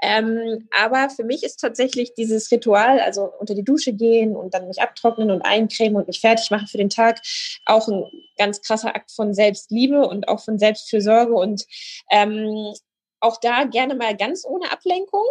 Ähm, 0.02 0.68
aber 0.78 1.10
für 1.10 1.24
mich 1.24 1.42
ist 1.42 1.56
tatsächlich 1.56 2.14
dieses 2.14 2.50
Ritual, 2.50 3.00
also 3.00 3.30
unter 3.38 3.54
die 3.54 3.64
Dusche 3.64 3.92
gehen 3.92 4.36
und 4.36 4.54
dann 4.54 4.68
mich 4.68 4.80
abtrocknen 4.80 5.30
und 5.30 5.42
eincremen 5.42 5.96
und 5.96 6.06
mich 6.06 6.20
fertig 6.20 6.50
machen 6.50 6.66
für 6.66 6.78
den 6.78 6.90
Tag, 6.90 7.20
auch 7.66 7.88
ein 7.88 8.04
ganz 8.38 8.62
krasser 8.62 8.94
Akt 8.94 9.10
von 9.10 9.34
Selbstliebe 9.34 10.06
und 10.06 10.28
auch 10.28 10.40
von 10.40 10.58
Selbstfürsorge 10.58 11.32
und 11.32 11.66
ähm, 12.10 12.74
auch 13.20 13.38
da 13.40 13.64
gerne 13.64 13.94
mal 13.94 14.16
ganz 14.16 14.44
ohne 14.44 14.70
Ablenkung. 14.70 15.24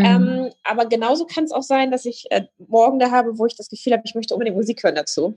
Mhm. 0.00 0.06
Ähm, 0.06 0.52
aber 0.64 0.86
genauso 0.86 1.26
kann 1.26 1.44
es 1.44 1.52
auch 1.52 1.62
sein, 1.62 1.90
dass 1.90 2.04
ich 2.06 2.26
äh, 2.30 2.44
morgen 2.58 2.98
da 2.98 3.10
habe, 3.10 3.38
wo 3.38 3.46
ich 3.46 3.56
das 3.56 3.68
Gefühl 3.68 3.92
habe, 3.92 4.02
ich 4.04 4.14
möchte 4.14 4.34
unbedingt 4.34 4.56
Musik 4.56 4.82
hören 4.82 4.94
dazu. 4.94 5.36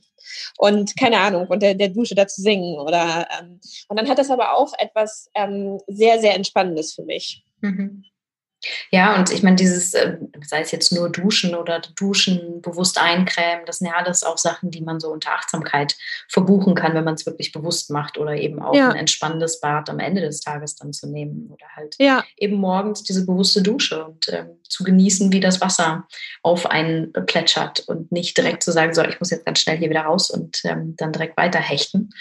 Und 0.58 0.96
keine 0.98 1.18
Ahnung, 1.20 1.48
und 1.48 1.62
der, 1.62 1.76
der 1.76 1.90
Dusche 1.90 2.16
dazu 2.16 2.42
singen. 2.42 2.80
Oder 2.80 3.28
ähm, 3.40 3.60
und 3.90 4.00
dann 4.00 4.08
hat 4.08 4.20
das 4.20 4.32
aber 4.32 4.54
auch 4.56 4.74
etwas 4.78 5.30
ähm, 5.36 5.80
sehr, 5.88 6.20
sehr 6.20 6.36
Entspannendes 6.36 6.94
für 6.94 7.04
mich. 7.04 7.44
Mhm. 7.62 8.06
Ja, 8.94 9.16
und 9.16 9.32
ich 9.32 9.42
meine, 9.42 9.56
dieses, 9.56 9.96
ähm, 9.96 10.32
sei 10.46 10.62
es 10.62 10.72
jetzt 10.72 10.94
nur 10.94 11.10
Duschen 11.10 11.56
oder 11.56 11.82
Duschen, 11.96 12.62
bewusst 12.62 13.02
eincremen, 13.02 13.66
das 13.66 13.80
sind 13.80 13.88
ja 13.88 13.96
alles 13.96 14.24
auch 14.24 14.38
Sachen, 14.38 14.70
die 14.70 14.82
man 14.82 15.00
so 15.00 15.10
unter 15.10 15.32
Achtsamkeit 15.32 15.96
verbuchen 16.30 16.76
kann, 16.76 16.94
wenn 16.94 17.04
man 17.04 17.16
es 17.16 17.26
wirklich 17.26 17.52
bewusst 17.52 17.90
macht 17.90 18.20
oder 18.20 18.36
eben 18.36 18.62
auch 18.62 18.76
ja. 18.76 18.90
ein 18.90 18.96
entspannendes 18.96 19.60
Bad 19.62 19.90
am 19.90 19.98
Ende 19.98 20.22
des 20.22 20.42
Tages 20.42 20.76
dann 20.76 20.94
zu 20.94 21.08
nehmen 21.08 21.50
oder 21.52 21.66
halt 21.76 21.96
ja. 21.98 22.24
eben 22.38 22.58
morgens 22.58 23.02
diese 23.02 23.26
bewusste 23.26 23.64
Dusche 23.64 24.06
und 24.06 24.30
ähm, 24.30 24.60
zu 24.70 24.84
genießen, 24.84 25.32
wie 25.32 25.40
das 25.40 25.60
Wasser 25.60 26.08
auf 26.44 26.68
einen 26.68 27.12
plätschert 27.26 27.80
und 27.88 28.12
nicht 28.12 28.38
direkt 28.38 28.62
zu 28.62 28.72
sagen, 28.72 28.94
so, 28.94 29.02
ich 29.04 29.20
muss 29.20 29.32
jetzt 29.32 29.46
ganz 29.46 29.58
schnell 29.58 29.78
hier 29.78 29.90
wieder 29.90 30.02
raus 30.02 30.30
und 30.30 30.60
ähm, 30.66 30.96
dann 30.98 31.12
direkt 31.12 31.36
weiter 31.36 31.60
hechten, 31.60 32.12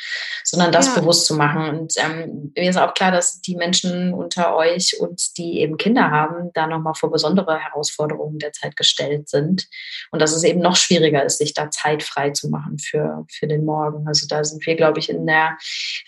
sondern 0.43 0.73
das 0.73 0.87
ja. 0.87 0.95
bewusst 0.95 1.27
zu 1.27 1.35
machen. 1.35 1.69
Und 1.69 1.95
ähm, 1.99 2.53
mir 2.57 2.71
ist 2.71 2.79
auch 2.79 2.95
klar, 2.95 3.13
dass 3.13 3.43
die 3.43 3.57
Menschen 3.57 4.15
unter 4.15 4.57
euch 4.57 4.99
und 4.99 5.37
die 5.37 5.61
eben 5.61 5.77
Kinder 5.77 6.11
haben, 6.11 6.23
haben, 6.23 6.51
da 6.63 6.67
nochmal 6.67 6.95
vor 6.95 7.11
besondere 7.11 7.59
Herausforderungen 7.59 8.39
derzeit 8.39 8.77
gestellt 8.77 9.29
sind. 9.29 9.69
Und 10.11 10.23
dass 10.23 10.33
es 10.33 10.45
eben 10.45 10.61
noch 10.61 10.77
schwieriger 10.77 11.25
ist, 11.25 11.39
sich 11.39 11.55
da 11.55 11.71
Zeit 11.71 12.03
frei 12.03 12.31
zu 12.31 12.49
machen 12.49 12.79
für, 12.79 13.25
für 13.31 13.47
den 13.47 13.65
Morgen. 13.65 14.07
Also 14.07 14.27
da 14.27 14.45
sind 14.45 14.65
wir, 14.67 14.77
glaube 14.77 15.01
ich, 15.01 15.11
in 15.11 15.27
der 15.27 15.57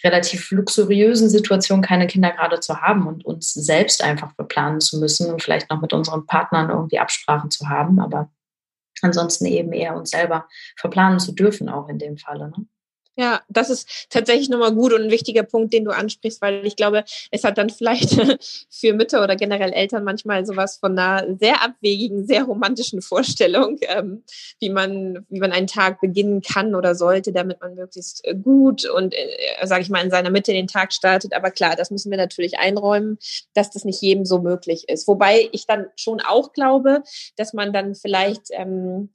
relativ 0.02 0.50
luxuriösen 0.50 1.28
Situation, 1.28 1.82
keine 1.82 2.06
Kinder 2.06 2.30
gerade 2.30 2.60
zu 2.60 2.80
haben 2.80 3.06
und 3.06 3.24
uns 3.24 3.52
selbst 3.52 4.02
einfach 4.02 4.32
beplanen 4.34 4.80
zu 4.80 4.98
müssen 4.98 5.32
und 5.32 5.42
vielleicht 5.42 5.70
noch 5.70 5.80
mit 5.80 5.92
unseren 5.92 6.26
Partnern 6.26 6.70
irgendwie 6.70 6.98
Absprachen 6.98 7.50
zu 7.50 7.68
haben. 7.68 8.00
Aber 8.00 8.30
ansonsten 9.02 9.46
eben 9.46 9.72
eher 9.72 9.96
uns 9.96 10.10
selber 10.10 10.46
verplanen 10.76 11.18
zu 11.18 11.32
dürfen, 11.32 11.68
auch 11.68 11.88
in 11.88 11.98
dem 11.98 12.16
Falle. 12.16 12.50
Ne? 12.50 12.66
Ja, 13.16 13.42
das 13.48 13.70
ist 13.70 14.10
tatsächlich 14.10 14.48
nochmal 14.48 14.74
gut 14.74 14.92
und 14.92 15.02
ein 15.02 15.10
wichtiger 15.10 15.44
Punkt, 15.44 15.72
den 15.72 15.84
du 15.84 15.92
ansprichst, 15.92 16.42
weil 16.42 16.66
ich 16.66 16.74
glaube, 16.74 17.04
es 17.30 17.44
hat 17.44 17.58
dann 17.58 17.70
vielleicht 17.70 18.10
für 18.70 18.92
Mütter 18.92 19.22
oder 19.22 19.36
generell 19.36 19.72
Eltern 19.72 20.02
manchmal 20.02 20.44
sowas 20.44 20.78
von 20.78 20.98
einer 20.98 21.36
sehr 21.38 21.62
abwegigen, 21.62 22.26
sehr 22.26 22.42
romantischen 22.42 23.02
Vorstellung, 23.02 23.78
ähm, 23.82 24.24
wie 24.58 24.68
man, 24.68 25.24
wie 25.28 25.38
man 25.38 25.52
einen 25.52 25.68
Tag 25.68 26.00
beginnen 26.00 26.42
kann 26.42 26.74
oder 26.74 26.96
sollte, 26.96 27.32
damit 27.32 27.60
man 27.60 27.76
möglichst 27.76 28.24
äh, 28.26 28.34
gut 28.34 28.84
und, 28.84 29.14
äh, 29.14 29.64
sage 29.64 29.82
ich 29.82 29.90
mal, 29.90 30.02
in 30.02 30.10
seiner 30.10 30.30
Mitte 30.30 30.52
den 30.52 30.66
Tag 30.66 30.92
startet. 30.92 31.34
Aber 31.34 31.52
klar, 31.52 31.76
das 31.76 31.92
müssen 31.92 32.10
wir 32.10 32.18
natürlich 32.18 32.58
einräumen, 32.58 33.18
dass 33.54 33.70
das 33.70 33.84
nicht 33.84 34.02
jedem 34.02 34.24
so 34.24 34.40
möglich 34.40 34.88
ist. 34.88 35.06
Wobei 35.06 35.48
ich 35.52 35.66
dann 35.66 35.86
schon 35.94 36.20
auch 36.20 36.52
glaube, 36.52 37.04
dass 37.36 37.52
man 37.52 37.72
dann 37.72 37.94
vielleicht 37.94 38.48
ähm, 38.50 39.10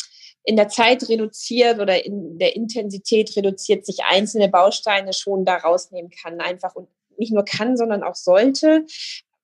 in 0.50 0.56
der 0.56 0.68
Zeit 0.68 1.08
reduziert 1.08 1.80
oder 1.80 2.04
in 2.04 2.40
der 2.40 2.56
Intensität 2.56 3.36
reduziert 3.38 3.86
sich 3.86 4.00
einzelne 4.04 4.50
Bausteine 4.50 5.14
schon 5.14 5.46
da 5.46 5.58
rausnehmen 5.58 6.10
kann, 6.10 6.42
einfach 6.42 6.74
und 6.74 6.88
nicht 7.20 7.32
nur 7.32 7.46
kann, 7.46 7.78
sondern 7.78 8.02
auch 8.02 8.16
sollte, 8.16 8.88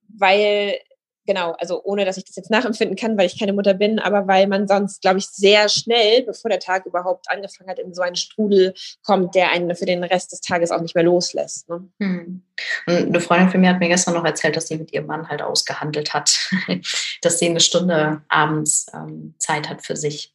weil 0.07 0.79
genau, 1.27 1.55
also 1.59 1.83
ohne 1.83 2.05
dass 2.05 2.17
ich 2.17 2.25
das 2.25 2.35
jetzt 2.35 2.49
nachempfinden 2.49 2.95
kann, 2.95 3.17
weil 3.17 3.27
ich 3.27 3.39
keine 3.39 3.53
Mutter 3.53 3.75
bin, 3.75 3.99
aber 3.99 4.27
weil 4.27 4.47
man 4.47 4.67
sonst, 4.67 5.01
glaube 5.01 5.19
ich, 5.19 5.27
sehr 5.27 5.69
schnell, 5.69 6.23
bevor 6.23 6.49
der 6.49 6.59
Tag 6.59 6.87
überhaupt 6.87 7.29
angefangen 7.29 7.69
hat, 7.69 7.77
in 7.77 7.93
so 7.93 8.01
einen 8.01 8.15
Strudel 8.15 8.73
kommt, 9.03 9.35
der 9.35 9.51
einen 9.51 9.75
für 9.75 9.85
den 9.85 10.03
Rest 10.03 10.31
des 10.31 10.41
Tages 10.41 10.71
auch 10.71 10.81
nicht 10.81 10.95
mehr 10.95 11.03
loslässt. 11.03 11.69
Ne? 11.69 11.87
Hm. 11.99 12.41
Eine 12.87 13.19
Freundin 13.19 13.49
von 13.49 13.61
mir 13.61 13.69
hat 13.69 13.79
mir 13.79 13.89
gestern 13.89 14.15
noch 14.15 14.25
erzählt, 14.25 14.55
dass 14.55 14.67
sie 14.67 14.77
mit 14.77 14.91
ihrem 14.93 15.07
Mann 15.07 15.29
halt 15.29 15.41
ausgehandelt 15.41 16.13
hat, 16.13 16.49
dass 17.21 17.39
sie 17.39 17.47
eine 17.47 17.59
Stunde 17.59 18.21
abends 18.27 18.87
ähm, 18.93 19.35
Zeit 19.37 19.69
hat 19.69 19.85
für 19.85 19.95
sich. 19.95 20.33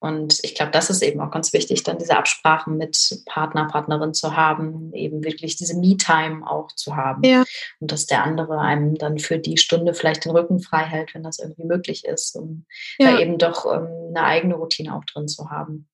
Und 0.00 0.38
ich 0.42 0.54
glaube, 0.54 0.72
das 0.72 0.88
ist 0.88 1.02
eben 1.02 1.20
auch 1.20 1.30
ganz 1.30 1.52
wichtig, 1.52 1.82
dann 1.82 1.98
diese 1.98 2.16
Absprachen 2.16 2.78
mit 2.78 3.22
Partner, 3.26 3.68
Partnerin 3.68 4.14
zu 4.14 4.34
haben, 4.34 4.94
eben 4.94 5.22
wirklich 5.22 5.56
diese 5.56 5.76
Me-Time 5.76 6.50
auch 6.50 6.72
zu 6.72 6.96
haben. 6.96 7.22
Ja. 7.22 7.44
Und 7.80 7.92
dass 7.92 8.06
der 8.06 8.24
andere 8.24 8.58
einem 8.58 8.96
dann 8.96 9.18
für 9.18 9.38
die 9.38 9.58
Stunde 9.58 9.92
vielleicht 9.92 10.24
den 10.24 10.32
Rücken 10.32 10.60
frei 10.60 10.84
hält, 10.84 11.14
wenn 11.14 11.22
das 11.22 11.38
irgendwie 11.38 11.64
möglich 11.64 12.06
ist, 12.06 12.34
um 12.34 12.64
ja. 12.98 13.12
da 13.12 13.18
eben 13.18 13.36
doch 13.36 13.66
ähm, 13.66 13.88
eine 14.08 14.24
eigene 14.24 14.54
Routine 14.54 14.96
auch 14.96 15.04
drin 15.04 15.28
zu 15.28 15.50
haben. 15.50 15.86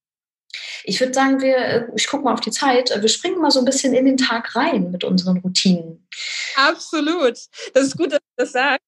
Ich 0.85 1.01
würde 1.01 1.13
sagen, 1.13 1.41
wir, 1.41 1.57
äh, 1.57 1.87
ich 1.97 2.07
gucke 2.07 2.23
mal 2.23 2.33
auf 2.33 2.41
die 2.41 2.53
Zeit, 2.53 2.97
wir 2.97 3.09
springen 3.09 3.41
mal 3.41 3.51
so 3.51 3.59
ein 3.59 3.65
bisschen 3.65 3.93
in 3.93 4.05
den 4.05 4.17
Tag 4.17 4.55
rein 4.55 4.93
mit 4.93 5.03
unseren 5.03 5.39
Routinen. 5.39 6.07
Absolut. 6.55 7.39
Das 7.75 7.87
ist 7.87 7.97
gut, 7.97 8.13
dass 8.13 8.21
du 8.21 8.37
das 8.37 8.53
sagst. 8.53 8.86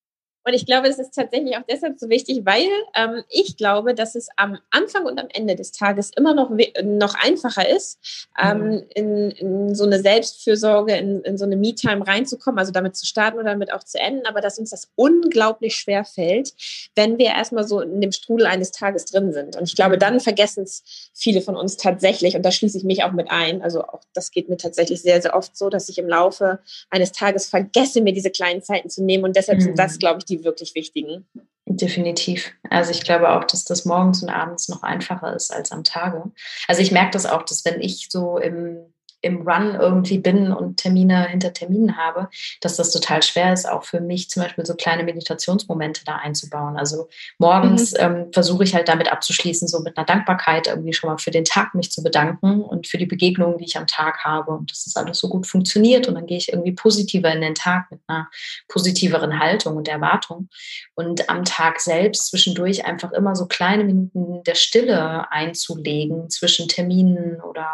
Und 0.48 0.54
ich 0.54 0.64
glaube, 0.64 0.88
es 0.88 0.98
ist 0.98 1.14
tatsächlich 1.14 1.58
auch 1.58 1.62
deshalb 1.68 1.98
so 1.98 2.08
wichtig, 2.08 2.40
weil 2.44 2.70
ähm, 2.94 3.22
ich 3.28 3.58
glaube, 3.58 3.94
dass 3.94 4.14
es 4.14 4.28
am 4.36 4.56
Anfang 4.70 5.04
und 5.04 5.20
am 5.20 5.28
Ende 5.28 5.54
des 5.54 5.72
Tages 5.72 6.10
immer 6.16 6.32
noch, 6.32 6.50
noch 6.82 7.14
einfacher 7.22 7.68
ist, 7.68 7.98
ähm, 8.42 8.58
mhm. 8.62 8.84
in, 8.94 9.30
in, 9.32 9.74
so 9.74 9.84
eine 9.84 10.00
Selbstfürsorge, 10.00 10.96
in, 10.96 11.20
in 11.20 11.36
so 11.36 11.44
eine 11.44 11.56
Me-Time 11.56 12.06
reinzukommen, 12.06 12.58
also 12.58 12.72
damit 12.72 12.96
zu 12.96 13.04
starten 13.04 13.36
oder 13.36 13.50
damit 13.50 13.74
auch 13.74 13.84
zu 13.84 13.98
enden, 13.98 14.24
aber 14.24 14.40
dass 14.40 14.58
uns 14.58 14.70
das 14.70 14.88
unglaublich 14.94 15.76
schwer 15.76 16.06
fällt, 16.06 16.54
wenn 16.96 17.18
wir 17.18 17.26
erstmal 17.26 17.68
so 17.68 17.82
in 17.82 18.00
dem 18.00 18.12
Strudel 18.12 18.46
eines 18.46 18.70
Tages 18.70 19.04
drin 19.04 19.34
sind. 19.34 19.54
Und 19.54 19.64
ich 19.64 19.76
glaube, 19.76 19.96
mhm. 19.96 20.00
dann 20.00 20.20
vergessen 20.20 20.64
es 20.64 21.10
viele 21.12 21.42
von 21.42 21.56
uns 21.56 21.76
tatsächlich, 21.76 22.36
und 22.36 22.42
da 22.42 22.50
schließe 22.50 22.78
ich 22.78 22.84
mich 22.84 23.04
auch 23.04 23.12
mit 23.12 23.30
ein. 23.30 23.60
Also 23.60 23.82
auch 23.82 24.00
das 24.14 24.30
geht 24.30 24.48
mir 24.48 24.56
tatsächlich 24.56 25.02
sehr, 25.02 25.20
sehr 25.20 25.36
oft 25.36 25.54
so, 25.58 25.68
dass 25.68 25.90
ich 25.90 25.98
im 25.98 26.08
Laufe 26.08 26.60
eines 26.88 27.12
Tages 27.12 27.50
vergesse, 27.50 28.00
mir 28.00 28.14
diese 28.14 28.30
kleinen 28.30 28.62
Zeiten 28.62 28.88
zu 28.88 29.04
nehmen. 29.04 29.24
Und 29.24 29.36
deshalb 29.36 29.58
mhm. 29.58 29.64
sind 29.64 29.78
das, 29.78 29.98
glaube 29.98 30.20
ich, 30.20 30.24
die 30.24 30.37
wirklich 30.44 30.74
wichtigen. 30.74 31.28
Definitiv. 31.66 32.52
Also 32.70 32.90
ich 32.90 33.04
glaube 33.04 33.30
auch, 33.30 33.44
dass 33.44 33.64
das 33.64 33.84
morgens 33.84 34.22
und 34.22 34.30
abends 34.30 34.68
noch 34.68 34.82
einfacher 34.82 35.34
ist 35.34 35.52
als 35.52 35.70
am 35.70 35.84
Tage. 35.84 36.30
Also 36.66 36.80
ich 36.80 36.92
merke 36.92 37.10
das 37.12 37.26
auch, 37.26 37.42
dass 37.42 37.64
wenn 37.64 37.80
ich 37.80 38.08
so 38.10 38.38
im 38.38 38.92
im 39.20 39.48
Run 39.48 39.74
irgendwie 39.74 40.18
bin 40.18 40.52
und 40.52 40.76
Termine 40.76 41.28
hinter 41.28 41.52
Terminen 41.52 41.96
habe, 41.96 42.28
dass 42.60 42.76
das 42.76 42.92
total 42.92 43.22
schwer 43.22 43.52
ist, 43.52 43.68
auch 43.68 43.84
für 43.84 44.00
mich 44.00 44.30
zum 44.30 44.42
Beispiel 44.42 44.64
so 44.64 44.74
kleine 44.74 45.02
Meditationsmomente 45.02 46.04
da 46.04 46.16
einzubauen. 46.16 46.76
Also 46.76 47.08
morgens 47.38 47.92
mhm. 47.92 47.98
ähm, 47.98 48.32
versuche 48.32 48.64
ich 48.64 48.74
halt 48.74 48.88
damit 48.88 49.10
abzuschließen, 49.10 49.66
so 49.66 49.80
mit 49.80 49.96
einer 49.96 50.06
Dankbarkeit 50.06 50.68
irgendwie 50.68 50.92
schon 50.92 51.10
mal 51.10 51.18
für 51.18 51.32
den 51.32 51.44
Tag 51.44 51.74
mich 51.74 51.90
zu 51.90 52.02
bedanken 52.02 52.62
und 52.62 52.86
für 52.86 52.98
die 52.98 53.06
Begegnungen, 53.06 53.58
die 53.58 53.64
ich 53.64 53.76
am 53.76 53.86
Tag 53.86 54.24
habe 54.24 54.52
und 54.52 54.70
dass 54.70 54.84
das 54.84 54.96
alles 54.96 55.18
so 55.18 55.28
gut 55.28 55.46
funktioniert 55.46 56.06
und 56.06 56.14
dann 56.14 56.26
gehe 56.26 56.38
ich 56.38 56.52
irgendwie 56.52 56.72
positiver 56.72 57.32
in 57.32 57.40
den 57.40 57.54
Tag 57.54 57.90
mit 57.90 58.00
einer 58.06 58.28
positiveren 58.68 59.40
Haltung 59.40 59.76
und 59.76 59.88
Erwartung 59.88 60.48
und 60.94 61.28
am 61.28 61.44
Tag 61.44 61.80
selbst 61.80 62.28
zwischendurch 62.28 62.84
einfach 62.84 63.12
immer 63.12 63.34
so 63.34 63.46
kleine 63.46 63.82
Minuten 63.82 64.44
der 64.44 64.54
Stille 64.54 65.30
einzulegen 65.32 66.30
zwischen 66.30 66.68
Terminen 66.68 67.40
oder 67.40 67.68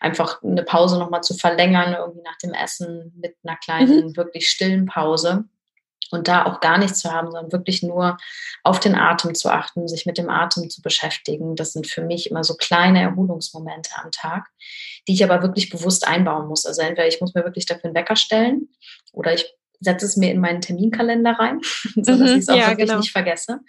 einfach 0.00 0.42
eine 0.42 0.64
Pause 0.64 0.79
Pause 0.80 0.98
nochmal 0.98 1.22
zu 1.22 1.34
verlängern, 1.34 1.94
irgendwie 1.94 2.22
nach 2.22 2.38
dem 2.38 2.54
Essen 2.54 3.12
mit 3.20 3.36
einer 3.44 3.56
kleinen, 3.56 4.06
mhm. 4.06 4.16
wirklich 4.16 4.48
stillen 4.48 4.86
Pause. 4.86 5.44
Und 6.10 6.26
da 6.26 6.46
auch 6.46 6.58
gar 6.60 6.78
nichts 6.78 7.00
zu 7.00 7.12
haben, 7.12 7.30
sondern 7.30 7.52
wirklich 7.52 7.84
nur 7.84 8.16
auf 8.64 8.80
den 8.80 8.96
Atem 8.96 9.34
zu 9.36 9.48
achten, 9.48 9.86
sich 9.86 10.06
mit 10.06 10.18
dem 10.18 10.28
Atem 10.28 10.68
zu 10.68 10.82
beschäftigen. 10.82 11.54
Das 11.54 11.72
sind 11.72 11.86
für 11.86 12.02
mich 12.02 12.30
immer 12.30 12.42
so 12.42 12.54
kleine 12.54 13.00
Erholungsmomente 13.00 13.90
am 13.94 14.10
Tag, 14.10 14.48
die 15.06 15.12
ich 15.12 15.22
aber 15.22 15.42
wirklich 15.42 15.70
bewusst 15.70 16.08
einbauen 16.08 16.48
muss. 16.48 16.66
Also 16.66 16.82
entweder 16.82 17.06
ich 17.06 17.20
muss 17.20 17.34
mir 17.34 17.44
wirklich 17.44 17.66
dafür 17.66 17.84
einen 17.84 17.94
Wecker 17.94 18.16
stellen 18.16 18.70
oder 19.12 19.34
ich 19.34 19.54
setze 19.80 20.06
es 20.06 20.16
mir 20.16 20.30
in 20.30 20.40
meinen 20.40 20.60
Terminkalender 20.60 21.32
rein, 21.32 21.60
sodass 21.94 22.18
mhm, 22.18 22.26
ich 22.26 22.38
es 22.38 22.48
auch 22.48 22.56
ja, 22.56 22.68
wirklich 22.68 22.88
genau. 22.88 23.00
nicht 23.00 23.12
vergesse. 23.12 23.60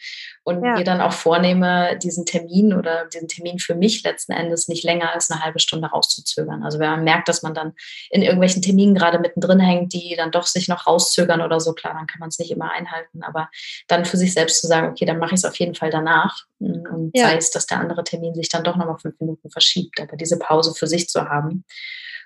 Und 0.44 0.64
ja. 0.64 0.76
mir 0.76 0.84
dann 0.84 1.02
auch 1.02 1.14
vornehme, 1.14 1.98
diesen 2.00 2.26
Termin 2.26 2.74
oder 2.74 3.06
diesen 3.06 3.28
Termin 3.28 3.60
für 3.60 3.76
mich 3.76 4.04
letzten 4.04 4.32
Endes 4.32 4.68
nicht 4.68 4.84
länger 4.84 5.14
als 5.14 5.30
eine 5.30 5.44
halbe 5.44 5.60
Stunde 5.60 5.88
rauszuzögern. 5.88 6.64
Also 6.64 6.80
wenn 6.80 6.90
man 6.90 7.04
merkt, 7.04 7.28
dass 7.30 7.44
man 7.44 7.54
dann 7.54 7.74
in 8.10 8.24
irgendwelchen 8.24 8.62
Terminen 8.62 8.96
gerade 8.96 9.20
mittendrin 9.20 9.60
hängt, 9.60 9.94
die 9.94 10.16
dann 10.18 10.32
doch 10.32 10.48
sich 10.48 10.68
noch 10.68 10.88
rauszögern 10.88 11.42
oder 11.42 11.60
so, 11.60 11.74
klar, 11.74 11.94
dann 11.94 12.08
kann 12.08 12.20
man 12.20 12.30
es 12.30 12.40
nicht 12.40 12.52
immer 12.52 12.72
einhalten. 12.72 13.24
Aber 13.24 13.50
dann 13.88 14.06
für 14.06 14.18
sich 14.18 14.34
selbst 14.34 14.62
zu 14.62 14.68
sagen, 14.68 14.90
okay, 14.90 15.06
dann 15.06 15.20
mache 15.20 15.36
ich 15.36 15.42
es 15.42 15.46
auf 15.46 15.56
jeden 15.58 15.76
Fall 15.76 15.92
danach. 15.92 16.46
Und 16.60 17.12
ja. 17.14 17.28
sei 17.28 17.38
es, 17.38 17.52
dass 17.52 17.68
der 17.68 17.80
andere 17.80 18.04
Termin 18.04 18.34
sich 18.36 18.50
dann 18.50 18.64
doch 18.64 18.76
nochmal 18.76 18.98
fünf 19.00 19.20
Minuten 19.20 19.50
verschiebt. 19.50 20.02
Aber 20.02 20.18
diese 20.18 20.38
Pause 20.38 20.74
für 20.74 20.88
sich 20.88 21.08
zu 21.08 21.22
haben, 21.30 21.64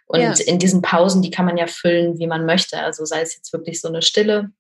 und 0.05 0.21
ja. 0.21 0.33
in 0.45 0.59
diesen 0.59 0.81
Pausen, 0.81 1.21
die 1.21 1.31
kann 1.31 1.45
man 1.45 1.57
ja 1.57 1.67
füllen, 1.67 2.19
wie 2.19 2.27
man 2.27 2.45
möchte. 2.45 2.79
Also 2.79 3.05
sei 3.05 3.21
es 3.21 3.35
jetzt 3.35 3.51
wirklich 3.53 3.81
so 3.81 3.87
eine 3.87 4.01
Stille, 4.01 4.51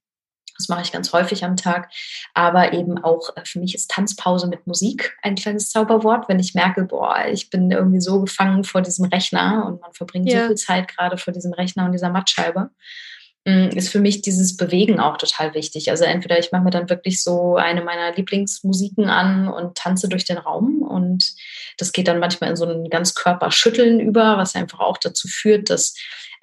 das 0.57 0.69
mache 0.69 0.81
ich 0.81 0.91
ganz 0.91 1.11
häufig 1.13 1.43
am 1.43 1.57
Tag. 1.57 1.91
Aber 2.33 2.73
eben 2.73 2.97
auch 3.03 3.35
äh, 3.35 3.41
für 3.45 3.59
mich 3.59 3.75
ist 3.75 3.91
Tanzpause 3.91 4.47
mit 4.47 4.65
Musik 4.67 5.17
ein 5.21 5.35
kleines 5.35 5.69
Zauberwort, 5.69 6.29
wenn 6.29 6.39
ich 6.39 6.53
merke, 6.53 6.83
boah, 6.85 7.25
ich 7.29 7.49
bin 7.49 7.71
irgendwie 7.71 8.01
so 8.01 8.21
gefangen 8.21 8.63
vor 8.63 8.81
diesem 8.81 9.05
Rechner 9.05 9.65
und 9.67 9.81
man 9.81 9.93
verbringt 9.93 10.31
ja. 10.31 10.41
so 10.41 10.47
viel 10.47 10.55
Zeit 10.55 10.87
gerade 10.87 11.17
vor 11.17 11.33
diesem 11.33 11.53
Rechner 11.53 11.85
und 11.85 11.91
dieser 11.91 12.09
Mattscheibe. 12.09 12.69
Mm, 13.47 13.69
ist 13.75 13.89
für 13.89 13.99
mich 13.99 14.23
dieses 14.23 14.57
Bewegen 14.57 14.99
auch 14.99 15.17
total 15.17 15.53
wichtig. 15.53 15.91
Also 15.91 16.03
entweder 16.03 16.39
ich 16.39 16.51
mache 16.51 16.63
mir 16.63 16.71
dann 16.71 16.89
wirklich 16.89 17.21
so 17.21 17.57
eine 17.57 17.83
meiner 17.83 18.11
Lieblingsmusiken 18.15 19.07
an 19.07 19.47
und 19.47 19.77
tanze 19.77 20.09
durch 20.09 20.25
den 20.25 20.39
Raum 20.39 20.81
und 20.81 21.35
das 21.77 21.91
geht 21.91 22.07
dann 22.07 22.19
manchmal 22.19 22.49
in 22.49 22.55
so 22.55 22.65
ein 22.65 22.89
ganz 22.89 23.13
Körperschütteln 23.13 23.99
über, 23.99 24.37
was 24.37 24.55
einfach 24.55 24.79
auch 24.79 24.97
dazu 24.97 25.27
führt, 25.27 25.69
dass 25.69 25.93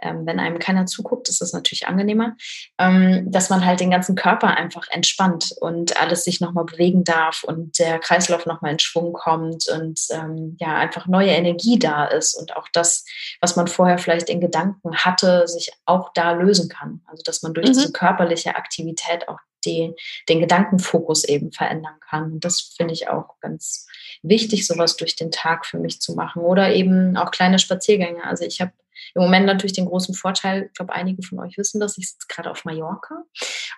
ähm, 0.02 0.26
wenn 0.26 0.40
einem 0.40 0.58
keiner 0.58 0.86
zuguckt, 0.86 1.28
ist 1.28 1.40
das 1.40 1.52
natürlich 1.52 1.86
angenehmer, 1.86 2.36
ähm, 2.78 3.30
dass 3.30 3.50
man 3.50 3.64
halt 3.64 3.80
den 3.80 3.90
ganzen 3.90 4.14
Körper 4.14 4.56
einfach 4.56 4.86
entspannt 4.90 5.52
und 5.60 6.00
alles 6.00 6.24
sich 6.24 6.40
nochmal 6.40 6.64
bewegen 6.64 7.04
darf 7.04 7.44
und 7.44 7.78
der 7.78 7.98
Kreislauf 7.98 8.46
nochmal 8.46 8.72
in 8.72 8.78
Schwung 8.78 9.12
kommt 9.12 9.68
und 9.68 10.00
ähm, 10.10 10.56
ja, 10.60 10.76
einfach 10.76 11.06
neue 11.06 11.30
Energie 11.30 11.78
da 11.78 12.04
ist 12.04 12.34
und 12.34 12.56
auch 12.56 12.68
das, 12.72 13.04
was 13.40 13.56
man 13.56 13.68
vorher 13.68 13.98
vielleicht 13.98 14.28
in 14.28 14.40
Gedanken 14.40 14.96
hatte, 14.96 15.46
sich 15.46 15.72
auch 15.86 16.12
da 16.14 16.32
lösen 16.32 16.68
kann. 16.68 17.00
Also 17.06 17.22
dass 17.24 17.42
man 17.42 17.54
durch 17.54 17.68
mhm. 17.68 17.72
diese 17.72 17.92
körperliche 17.92 18.56
Aktivität 18.56 19.28
auch 19.28 19.38
den, 19.64 19.94
den 20.28 20.40
Gedankenfokus 20.40 21.24
eben 21.24 21.52
verändern 21.52 21.94
kann. 22.00 22.32
Und 22.32 22.44
das 22.44 22.74
finde 22.76 22.94
ich 22.94 23.08
auch 23.08 23.38
ganz 23.40 23.86
wichtig, 24.22 24.66
sowas 24.66 24.96
durch 24.96 25.16
den 25.16 25.30
Tag 25.30 25.66
für 25.66 25.78
mich 25.78 26.00
zu 26.00 26.14
machen. 26.14 26.42
Oder 26.42 26.74
eben 26.74 27.16
auch 27.16 27.30
kleine 27.30 27.58
Spaziergänge. 27.58 28.24
Also 28.24 28.44
ich 28.44 28.60
habe 28.60 28.72
im 29.14 29.22
Moment 29.22 29.46
natürlich 29.46 29.72
den 29.72 29.86
großen 29.86 30.14
Vorteil, 30.14 30.66
ich 30.66 30.74
glaube, 30.74 30.92
einige 30.92 31.22
von 31.22 31.38
euch 31.40 31.56
wissen 31.58 31.80
das, 31.80 31.98
ich 31.98 32.10
sitze 32.10 32.26
gerade 32.28 32.50
auf 32.50 32.64
Mallorca 32.64 33.22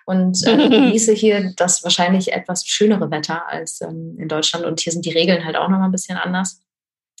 und 0.05 0.45
äh, 0.45 0.55
genieße 0.69 1.13
hier 1.13 1.53
das 1.55 1.83
wahrscheinlich 1.83 2.33
etwas 2.33 2.65
schönere 2.65 3.11
Wetter 3.11 3.47
als 3.47 3.81
ähm, 3.81 4.17
in 4.19 4.27
Deutschland. 4.27 4.65
Und 4.65 4.79
hier 4.79 4.93
sind 4.93 5.05
die 5.05 5.11
Regeln 5.11 5.45
halt 5.45 5.55
auch 5.55 5.69
noch 5.69 5.79
mal 5.79 5.85
ein 5.85 5.91
bisschen 5.91 6.17
anders 6.17 6.64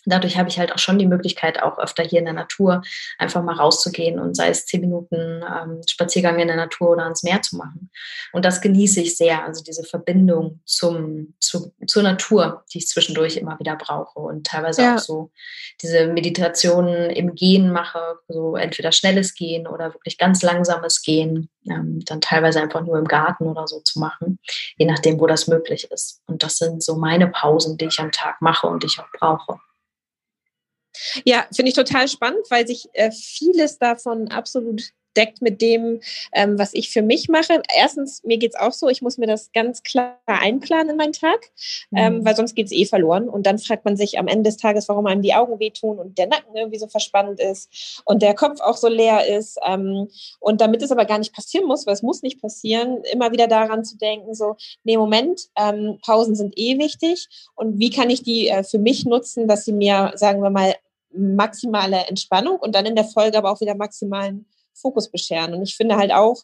dadurch 0.05 0.37
habe 0.37 0.49
ich 0.49 0.59
halt 0.59 0.73
auch 0.73 0.79
schon 0.79 0.99
die 0.99 1.07
Möglichkeit, 1.07 1.61
auch 1.61 1.77
öfter 1.77 2.03
hier 2.03 2.19
in 2.19 2.25
der 2.25 2.33
Natur 2.33 2.81
einfach 3.17 3.43
mal 3.43 3.55
rauszugehen 3.55 4.19
und 4.19 4.35
sei 4.35 4.49
es 4.49 4.65
zehn 4.65 4.81
Minuten 4.81 5.43
ähm, 5.43 5.81
Spaziergang 5.89 6.39
in 6.39 6.47
der 6.47 6.57
Natur 6.57 6.91
oder 6.91 7.03
ans 7.03 7.23
Meer 7.23 7.41
zu 7.41 7.57
machen. 7.57 7.89
Und 8.31 8.45
das 8.45 8.61
genieße 8.61 9.01
ich 9.01 9.17
sehr, 9.17 9.43
also 9.43 9.63
diese 9.63 9.83
Verbindung 9.83 10.61
zum, 10.65 11.33
zu, 11.39 11.73
zur 11.87 12.03
Natur, 12.03 12.63
die 12.73 12.79
ich 12.79 12.87
zwischendurch 12.87 13.37
immer 13.37 13.59
wieder 13.59 13.75
brauche 13.75 14.19
und 14.19 14.45
teilweise 14.45 14.81
ja. 14.81 14.95
auch 14.95 14.99
so 14.99 15.31
diese 15.81 16.07
Meditationen 16.07 17.09
im 17.09 17.35
Gehen 17.35 17.71
mache, 17.71 18.19
so 18.27 18.55
entweder 18.55 18.91
schnelles 18.91 19.33
Gehen 19.33 19.67
oder 19.67 19.93
wirklich 19.93 20.17
ganz 20.17 20.41
langsames 20.41 21.01
Gehen, 21.01 21.49
ähm, 21.69 22.01
dann 22.05 22.21
teilweise 22.21 22.61
einfach 22.61 22.81
nur 22.81 22.97
im 22.97 23.05
Garten 23.05 23.45
oder 23.45 23.67
so 23.67 23.79
zu 23.81 23.99
machen, 23.99 24.39
je 24.77 24.85
nachdem, 24.85 25.19
wo 25.19 25.27
das 25.27 25.47
möglich 25.47 25.89
ist. 25.91 26.21
Und 26.27 26.43
das 26.43 26.57
sind 26.57 26.83
so 26.83 26.95
meine 26.95 27.27
Pausen, 27.27 27.77
die 27.77 27.85
ich 27.85 27.99
am 27.99 28.11
Tag 28.11 28.41
mache 28.41 28.67
und 28.67 28.83
die 28.83 28.87
ich 28.87 28.99
auch 28.99 29.11
brauche. 29.17 29.59
Ja, 31.23 31.45
finde 31.53 31.69
ich 31.69 31.75
total 31.75 32.07
spannend, 32.07 32.45
weil 32.49 32.67
sich 32.67 32.87
äh, 32.93 33.11
vieles 33.11 33.77
davon 33.77 34.29
absolut 34.29 34.91
deckt 35.15 35.41
mit 35.41 35.61
dem, 35.61 36.01
ähm, 36.33 36.59
was 36.59 36.73
ich 36.73 36.89
für 36.89 37.01
mich 37.01 37.29
mache. 37.29 37.61
Erstens, 37.75 38.23
mir 38.23 38.37
geht 38.37 38.53
es 38.53 38.59
auch 38.59 38.71
so, 38.71 38.89
ich 38.89 39.01
muss 39.01 39.17
mir 39.17 39.27
das 39.27 39.51
ganz 39.53 39.83
klar 39.83 40.17
einplanen 40.25 40.91
in 40.91 40.97
meinen 40.97 41.13
Tag, 41.13 41.51
mhm. 41.91 41.97
ähm, 41.97 42.25
weil 42.25 42.35
sonst 42.35 42.55
geht 42.55 42.67
es 42.67 42.71
eh 42.71 42.85
verloren. 42.85 43.29
Und 43.29 43.45
dann 43.45 43.59
fragt 43.59 43.85
man 43.85 43.97
sich 43.97 44.19
am 44.19 44.27
Ende 44.27 44.49
des 44.49 44.57
Tages, 44.57 44.87
warum 44.89 45.05
einem 45.05 45.21
die 45.21 45.33
Augen 45.33 45.59
wehtun 45.59 45.99
und 45.99 46.17
der 46.17 46.27
Nacken 46.27 46.55
irgendwie 46.55 46.79
so 46.79 46.87
verspannt 46.87 47.39
ist 47.39 48.01
und 48.05 48.21
der 48.21 48.33
Kopf 48.33 48.59
auch 48.61 48.77
so 48.77 48.87
leer 48.87 49.25
ist. 49.27 49.57
Ähm, 49.65 50.09
und 50.39 50.61
damit 50.61 50.81
es 50.81 50.91
aber 50.91 51.05
gar 51.05 51.19
nicht 51.19 51.33
passieren 51.33 51.67
muss, 51.67 51.85
weil 51.85 51.93
es 51.93 52.03
muss 52.03 52.21
nicht 52.21 52.41
passieren, 52.41 53.03
immer 53.11 53.31
wieder 53.31 53.47
daran 53.47 53.83
zu 53.83 53.97
denken, 53.97 54.33
so, 54.33 54.55
nee, 54.83 54.97
Moment, 54.97 55.49
ähm, 55.57 55.99
Pausen 56.03 56.35
sind 56.35 56.53
eh 56.57 56.77
wichtig. 56.77 57.27
Und 57.55 57.79
wie 57.79 57.89
kann 57.89 58.09
ich 58.09 58.23
die 58.23 58.49
äh, 58.49 58.63
für 58.63 58.79
mich 58.79 59.05
nutzen, 59.05 59.47
dass 59.47 59.65
sie 59.65 59.73
mir, 59.73 60.11
sagen 60.15 60.41
wir 60.41 60.49
mal, 60.49 60.75
maximale 61.17 62.07
Entspannung 62.07 62.59
und 62.59 62.75
dann 62.75 62.85
in 62.85 62.95
der 62.95 63.05
Folge 63.05 63.37
aber 63.37 63.51
auch 63.51 63.61
wieder 63.61 63.75
maximalen 63.75 64.45
Fokus 64.73 65.09
bescheren. 65.09 65.53
Und 65.53 65.63
ich 65.63 65.75
finde 65.75 65.95
halt 65.95 66.11
auch, 66.11 66.43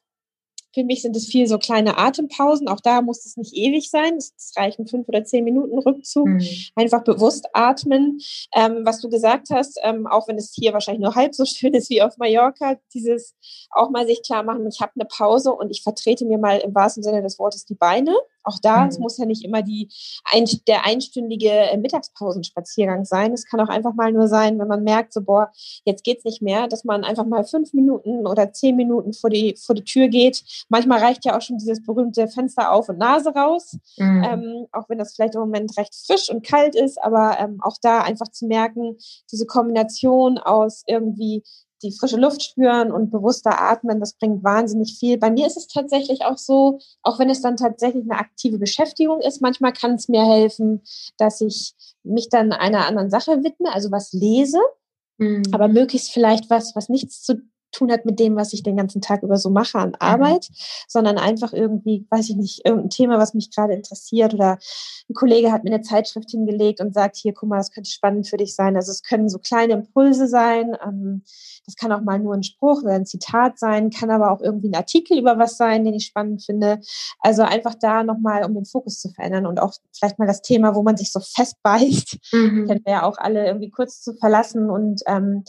für 0.73 0.83
mich 0.83 1.01
sind 1.01 1.15
es 1.15 1.27
viel 1.27 1.47
so 1.47 1.57
kleine 1.57 1.97
Atempausen. 1.97 2.67
Auch 2.67 2.79
da 2.79 3.01
muss 3.01 3.25
es 3.25 3.37
nicht 3.37 3.53
ewig 3.53 3.89
sein. 3.89 4.15
Es 4.15 4.53
reichen 4.55 4.87
fünf 4.87 5.07
oder 5.07 5.23
zehn 5.23 5.43
Minuten 5.43 5.77
Rückzug. 5.77 6.27
Mhm. 6.27 6.47
Einfach 6.75 7.03
bewusst 7.03 7.47
atmen. 7.53 8.19
Ähm, 8.55 8.81
was 8.83 9.01
du 9.01 9.09
gesagt 9.09 9.49
hast, 9.49 9.79
ähm, 9.83 10.07
auch 10.07 10.27
wenn 10.27 10.37
es 10.37 10.53
hier 10.55 10.73
wahrscheinlich 10.73 11.01
nur 11.01 11.15
halb 11.15 11.35
so 11.35 11.45
schön 11.45 11.73
ist 11.73 11.89
wie 11.89 12.01
auf 12.01 12.17
Mallorca, 12.17 12.77
dieses 12.93 13.35
auch 13.71 13.89
mal 13.89 14.05
sich 14.05 14.21
klar 14.23 14.43
machen, 14.43 14.67
ich 14.67 14.79
habe 14.81 14.93
eine 14.95 15.05
Pause 15.05 15.51
und 15.51 15.71
ich 15.71 15.83
vertrete 15.83 16.25
mir 16.25 16.37
mal 16.37 16.59
im 16.59 16.73
wahrsten 16.73 17.03
Sinne 17.03 17.21
des 17.21 17.37
Wortes 17.37 17.65
die 17.65 17.75
Beine. 17.75 18.15
Auch 18.43 18.59
da, 18.59 18.81
mhm. 18.81 18.89
es 18.89 18.99
muss 18.99 19.17
ja 19.17 19.25
nicht 19.25 19.43
immer 19.43 19.61
die, 19.61 19.89
ein, 20.31 20.45
der 20.67 20.85
einstündige 20.85 21.49
äh, 21.49 21.77
Mittagspausenspaziergang 21.77 23.05
sein. 23.05 23.33
Es 23.33 23.45
kann 23.45 23.59
auch 23.59 23.69
einfach 23.69 23.93
mal 23.93 24.11
nur 24.11 24.27
sein, 24.27 24.59
wenn 24.59 24.67
man 24.67 24.83
merkt, 24.83 25.13
so, 25.13 25.21
boah, 25.21 25.51
jetzt 25.85 26.03
geht's 26.03 26.23
nicht 26.23 26.41
mehr, 26.41 26.67
dass 26.67 26.83
man 26.83 27.03
einfach 27.03 27.25
mal 27.25 27.43
fünf 27.43 27.73
Minuten 27.73 28.25
oder 28.27 28.51
zehn 28.51 28.75
Minuten 28.75 29.13
vor 29.13 29.29
die, 29.29 29.55
vor 29.57 29.75
die 29.75 29.83
Tür 29.83 30.07
geht. 30.07 30.43
Manchmal 30.69 30.99
reicht 30.99 31.25
ja 31.25 31.37
auch 31.37 31.41
schon 31.41 31.57
dieses 31.57 31.83
berühmte 31.83 32.27
Fenster 32.27 32.71
auf 32.71 32.89
und 32.89 32.97
Nase 32.97 33.29
raus. 33.29 33.77
Mhm. 33.97 34.23
Ähm, 34.23 34.67
auch 34.71 34.89
wenn 34.89 34.97
das 34.97 35.13
vielleicht 35.13 35.35
im 35.35 35.41
Moment 35.41 35.77
recht 35.77 35.95
frisch 35.95 36.29
und 36.29 36.45
kalt 36.45 36.75
ist, 36.75 37.01
aber 37.03 37.37
ähm, 37.39 37.59
auch 37.61 37.77
da 37.81 38.01
einfach 38.01 38.29
zu 38.29 38.47
merken, 38.47 38.97
diese 39.31 39.45
Kombination 39.45 40.37
aus 40.37 40.83
irgendwie 40.87 41.43
die 41.83 41.91
frische 41.91 42.17
Luft 42.17 42.43
spüren 42.43 42.91
und 42.91 43.11
bewusster 43.11 43.61
atmen, 43.61 43.99
das 43.99 44.13
bringt 44.13 44.43
wahnsinnig 44.43 44.97
viel. 44.97 45.17
Bei 45.17 45.31
mir 45.31 45.47
ist 45.47 45.57
es 45.57 45.67
tatsächlich 45.67 46.23
auch 46.23 46.37
so, 46.37 46.79
auch 47.01 47.19
wenn 47.19 47.29
es 47.29 47.41
dann 47.41 47.57
tatsächlich 47.57 48.03
eine 48.03 48.19
aktive 48.19 48.57
Beschäftigung 48.57 49.21
ist, 49.21 49.41
manchmal 49.41 49.73
kann 49.73 49.95
es 49.95 50.07
mir 50.07 50.25
helfen, 50.25 50.81
dass 51.17 51.41
ich 51.41 51.73
mich 52.03 52.29
dann 52.29 52.51
einer 52.51 52.87
anderen 52.87 53.09
Sache 53.09 53.43
widme, 53.43 53.73
also 53.73 53.91
was 53.91 54.13
lese, 54.13 54.59
mhm. 55.17 55.43
aber 55.51 55.67
möglichst 55.67 56.11
vielleicht 56.11 56.49
was, 56.49 56.75
was 56.75 56.89
nichts 56.89 57.23
zu 57.23 57.41
tun 57.71 57.91
hat 57.91 58.05
mit 58.05 58.19
dem, 58.19 58.35
was 58.35 58.53
ich 58.53 58.63
den 58.63 58.77
ganzen 58.77 59.01
Tag 59.01 59.23
über 59.23 59.37
so 59.37 59.49
mache 59.49 59.77
an 59.77 59.89
mhm. 59.89 59.95
Arbeit, 59.99 60.49
mhm. 60.49 60.55
sondern 60.87 61.17
einfach 61.17 61.53
irgendwie, 61.53 62.05
weiß 62.09 62.29
ich 62.29 62.35
nicht, 62.35 62.65
irgendein 62.65 62.89
Thema, 62.89 63.17
was 63.17 63.33
mich 63.33 63.53
gerade 63.53 63.73
interessiert 63.73 64.33
oder 64.33 64.57
ein 65.09 65.13
Kollege 65.13 65.51
hat 65.51 65.63
mir 65.63 65.73
eine 65.73 65.81
Zeitschrift 65.81 66.31
hingelegt 66.31 66.81
und 66.81 66.93
sagt, 66.93 67.17
hier, 67.17 67.33
guck 67.33 67.49
mal, 67.49 67.57
das 67.57 67.71
könnte 67.71 67.89
spannend 67.89 68.27
für 68.27 68.37
dich 68.37 68.55
sein. 68.55 68.75
Also 68.75 68.91
es 68.91 69.03
können 69.03 69.29
so 69.29 69.39
kleine 69.39 69.73
Impulse 69.73 70.27
sein. 70.27 70.75
Ähm, 70.85 71.23
das 71.65 71.75
kann 71.75 71.91
auch 71.91 72.01
mal 72.01 72.19
nur 72.19 72.33
ein 72.33 72.43
Spruch 72.43 72.83
oder 72.83 72.93
ein 72.93 73.05
Zitat 73.05 73.59
sein, 73.59 73.89
kann 73.89 74.09
aber 74.09 74.31
auch 74.31 74.41
irgendwie 74.41 74.69
ein 74.69 74.75
Artikel 74.75 75.17
über 75.17 75.37
was 75.37 75.57
sein, 75.57 75.85
den 75.85 75.93
ich 75.93 76.05
spannend 76.05 76.43
finde. 76.43 76.79
Also 77.19 77.43
einfach 77.43 77.75
da 77.75 78.03
nochmal, 78.03 78.43
um 78.45 78.53
den 78.53 78.65
Fokus 78.65 78.99
zu 78.99 79.09
verändern 79.09 79.45
und 79.45 79.59
auch 79.59 79.73
vielleicht 79.91 80.19
mal 80.19 80.27
das 80.27 80.41
Thema, 80.41 80.75
wo 80.75 80.83
man 80.83 80.97
sich 80.97 81.11
so 81.11 81.19
festbeißt, 81.19 82.17
mhm. 82.33 82.67
kennen 82.67 82.81
wir 82.85 82.93
ja 82.93 83.03
auch 83.03 83.17
alle 83.17 83.45
irgendwie 83.45 83.69
kurz 83.69 84.01
zu 84.01 84.15
verlassen 84.15 84.69
und 84.69 85.01
ähm, 85.07 85.43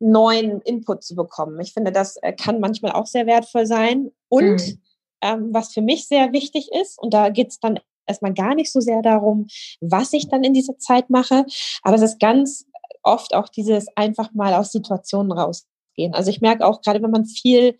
neuen 0.00 0.60
Input 0.60 1.02
zu 1.02 1.14
bekommen. 1.16 1.58
Ich 1.60 1.67
finde, 1.72 1.92
das 1.92 2.16
äh, 2.22 2.32
kann 2.32 2.60
manchmal 2.60 2.92
auch 2.92 3.06
sehr 3.06 3.26
wertvoll 3.26 3.66
sein. 3.66 4.10
Und 4.28 4.66
mhm. 4.66 4.80
ähm, 5.22 5.48
was 5.52 5.72
für 5.72 5.82
mich 5.82 6.06
sehr 6.06 6.32
wichtig 6.32 6.70
ist, 6.72 6.98
und 6.98 7.14
da 7.14 7.30
geht 7.30 7.48
es 7.48 7.60
dann 7.60 7.80
erstmal 8.06 8.34
gar 8.34 8.54
nicht 8.54 8.72
so 8.72 8.80
sehr 8.80 9.02
darum, 9.02 9.46
was 9.80 10.12
ich 10.12 10.28
dann 10.28 10.42
in 10.42 10.54
dieser 10.54 10.78
Zeit 10.78 11.10
mache, 11.10 11.44
aber 11.82 11.96
es 11.96 12.02
ist 12.02 12.20
ganz 12.20 12.66
oft 13.02 13.34
auch 13.34 13.48
dieses 13.48 13.86
einfach 13.96 14.32
mal 14.32 14.54
aus 14.54 14.72
Situationen 14.72 15.32
rausgehen. 15.32 16.14
Also 16.14 16.30
ich 16.30 16.40
merke 16.40 16.66
auch 16.66 16.80
gerade, 16.80 17.02
wenn 17.02 17.10
man 17.10 17.26
viel 17.26 17.76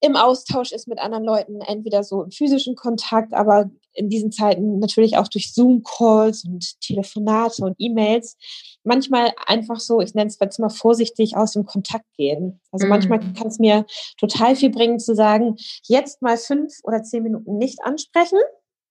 im 0.00 0.16
Austausch 0.16 0.72
ist 0.72 0.88
mit 0.88 0.98
anderen 0.98 1.24
Leuten, 1.24 1.60
entweder 1.60 2.02
so 2.02 2.22
im 2.22 2.30
physischen 2.30 2.74
Kontakt, 2.74 3.34
aber 3.34 3.70
in 3.92 4.08
diesen 4.08 4.32
Zeiten 4.32 4.78
natürlich 4.78 5.16
auch 5.16 5.28
durch 5.28 5.52
Zoom-Calls 5.52 6.44
und 6.44 6.80
Telefonate 6.80 7.62
und 7.62 7.74
E-Mails, 7.78 8.36
manchmal 8.82 9.32
einfach 9.46 9.78
so, 9.78 10.00
ich 10.00 10.14
nenne 10.14 10.28
es 10.28 10.38
jetzt 10.40 10.58
mal 10.58 10.70
vorsichtig, 10.70 11.36
aus 11.36 11.52
dem 11.52 11.66
Kontakt 11.66 12.06
gehen. 12.16 12.60
Also 12.70 12.86
mhm. 12.86 12.90
manchmal 12.90 13.18
kann 13.18 13.48
es 13.48 13.58
mir 13.58 13.84
total 14.18 14.56
viel 14.56 14.70
bringen 14.70 14.98
zu 14.98 15.14
sagen, 15.14 15.56
jetzt 15.86 16.22
mal 16.22 16.38
fünf 16.38 16.72
oder 16.84 17.02
zehn 17.02 17.22
Minuten 17.22 17.58
nicht 17.58 17.82
ansprechen. 17.82 18.38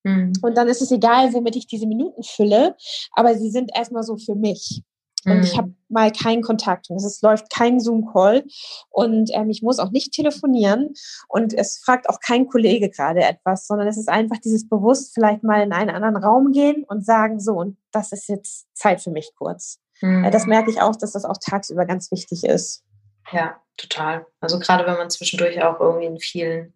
Mhm. 0.03 0.33
Und 0.41 0.57
dann 0.57 0.67
ist 0.67 0.81
es 0.81 0.91
egal, 0.91 1.33
womit 1.33 1.55
ich 1.55 1.67
diese 1.67 1.87
Minuten 1.87 2.23
fülle, 2.23 2.75
aber 3.13 3.35
sie 3.35 3.49
sind 3.49 3.71
erstmal 3.73 4.03
so 4.03 4.17
für 4.17 4.35
mich. 4.35 4.83
Und 5.25 5.43
ich 5.43 5.53
mhm. 5.53 5.57
habe 5.57 5.73
mal 5.89 6.11
keinen 6.11 6.41
Kontakt 6.41 6.89
und 6.89 6.97
es 6.97 7.21
läuft 7.21 7.53
kein 7.53 7.79
Zoom-Call 7.79 8.45
und 8.89 9.29
ähm, 9.33 9.49
ich 9.49 9.61
muss 9.61 9.79
auch 9.79 9.91
nicht 9.91 10.13
telefonieren 10.13 10.93
und 11.27 11.53
es 11.53 11.79
fragt 11.83 12.07
auch 12.09 12.19
kein 12.19 12.47
Kollege 12.47 12.89
gerade 12.89 13.23
etwas, 13.23 13.67
sondern 13.67 13.87
es 13.87 13.97
ist 13.97 14.07
einfach 14.07 14.37
dieses 14.37 14.69
bewusst 14.69 15.13
vielleicht 15.13 15.43
mal 15.43 15.61
in 15.61 15.73
einen 15.73 15.89
anderen 15.89 16.15
Raum 16.15 16.51
gehen 16.51 16.85
und 16.87 17.05
sagen, 17.05 17.39
so, 17.39 17.53
und 17.53 17.77
das 17.91 18.11
ist 18.11 18.29
jetzt 18.29 18.67
Zeit 18.73 19.01
für 19.01 19.11
mich 19.11 19.31
kurz. 19.35 19.79
Mhm. 20.01 20.23
Äh, 20.25 20.31
das 20.31 20.45
merke 20.45 20.71
ich 20.71 20.81
auch, 20.81 20.95
dass 20.95 21.11
das 21.11 21.25
auch 21.25 21.37
tagsüber 21.37 21.85
ganz 21.85 22.11
wichtig 22.11 22.43
ist. 22.43 22.83
Ja, 23.31 23.57
total. 23.77 24.25
Also 24.39 24.59
gerade 24.59 24.85
wenn 24.85 24.97
man 24.97 25.09
zwischendurch 25.09 25.61
auch 25.61 25.79
irgendwie 25.79 26.07
in 26.07 26.19
vielen 26.19 26.73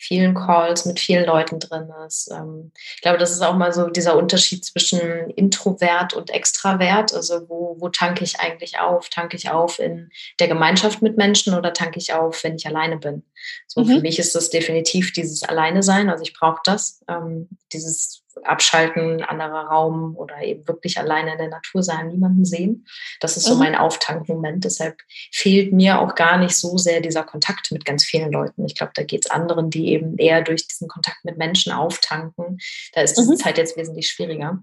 vielen 0.00 0.34
Calls 0.34 0.86
mit 0.86 0.98
vielen 0.98 1.26
Leuten 1.26 1.60
drin 1.60 1.90
ist. 2.06 2.30
Ähm, 2.32 2.72
ich 2.96 3.02
glaube, 3.02 3.18
das 3.18 3.32
ist 3.32 3.42
auch 3.42 3.54
mal 3.54 3.70
so 3.72 3.88
dieser 3.88 4.16
Unterschied 4.16 4.64
zwischen 4.64 5.28
Introvert 5.30 6.14
und 6.14 6.30
Extravert. 6.30 7.12
Also 7.12 7.48
wo, 7.50 7.76
wo 7.78 7.90
tanke 7.90 8.24
ich 8.24 8.40
eigentlich 8.40 8.78
auf? 8.78 9.10
Tanke 9.10 9.36
ich 9.36 9.50
auf 9.50 9.78
in 9.78 10.10
der 10.38 10.48
Gemeinschaft 10.48 11.02
mit 11.02 11.18
Menschen 11.18 11.52
oder 11.52 11.74
tanke 11.74 11.98
ich 11.98 12.14
auf, 12.14 12.42
wenn 12.44 12.56
ich 12.56 12.66
alleine 12.66 12.96
bin? 12.96 13.24
So 13.66 13.82
mhm. 13.82 13.88
für 13.88 14.00
mich 14.00 14.18
ist 14.18 14.34
das 14.34 14.48
definitiv 14.48 15.12
dieses 15.12 15.42
Alleine 15.42 15.82
sein. 15.82 16.08
Also 16.08 16.22
ich 16.22 16.32
brauche 16.32 16.62
das, 16.64 17.02
ähm, 17.06 17.50
dieses 17.74 18.22
abschalten, 18.44 19.22
anderer 19.22 19.66
Raum 19.66 20.16
oder 20.16 20.42
eben 20.42 20.66
wirklich 20.66 20.98
alleine 20.98 21.32
in 21.32 21.38
der 21.38 21.48
Natur 21.48 21.82
sein, 21.82 22.08
niemanden 22.08 22.44
sehen. 22.44 22.86
Das 23.20 23.36
ist 23.36 23.44
so 23.44 23.54
mhm. 23.54 23.60
mein 23.60 23.74
Auftankmoment. 23.76 24.64
Deshalb 24.64 24.98
fehlt 25.32 25.72
mir 25.72 26.00
auch 26.00 26.14
gar 26.14 26.38
nicht 26.38 26.56
so 26.56 26.78
sehr 26.78 27.00
dieser 27.00 27.22
Kontakt 27.22 27.72
mit 27.72 27.84
ganz 27.84 28.04
vielen 28.04 28.32
Leuten. 28.32 28.64
Ich 28.64 28.74
glaube, 28.74 28.92
da 28.94 29.02
geht 29.02 29.24
es 29.24 29.30
anderen, 29.30 29.70
die 29.70 29.88
eben 29.88 30.16
eher 30.18 30.42
durch 30.42 30.66
diesen 30.66 30.88
Kontakt 30.88 31.24
mit 31.24 31.38
Menschen 31.38 31.72
auftanken. 31.72 32.58
Da 32.94 33.02
ist 33.02 33.16
diese 33.18 33.32
mhm. 33.32 33.36
Zeit 33.36 33.58
jetzt 33.58 33.76
wesentlich 33.76 34.08
schwieriger. 34.08 34.62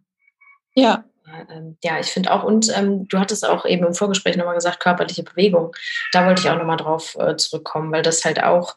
Ja. 0.76 1.04
Ähm, 1.50 1.78
ja, 1.84 2.00
ich 2.00 2.08
finde 2.08 2.32
auch, 2.32 2.44
und 2.44 2.72
ähm, 2.76 3.08
du 3.08 3.20
hattest 3.20 3.46
auch 3.46 3.66
eben 3.66 3.86
im 3.86 3.94
Vorgespräch 3.94 4.38
nochmal 4.38 4.56
gesagt, 4.56 4.80
körperliche 4.80 5.24
Bewegung. 5.24 5.76
Da 6.14 6.26
wollte 6.26 6.42
ich 6.42 6.50
auch 6.50 6.58
nochmal 6.58 6.78
drauf 6.78 7.18
äh, 7.20 7.36
zurückkommen, 7.36 7.92
weil 7.92 8.02
das 8.02 8.24
halt 8.24 8.42
auch 8.42 8.76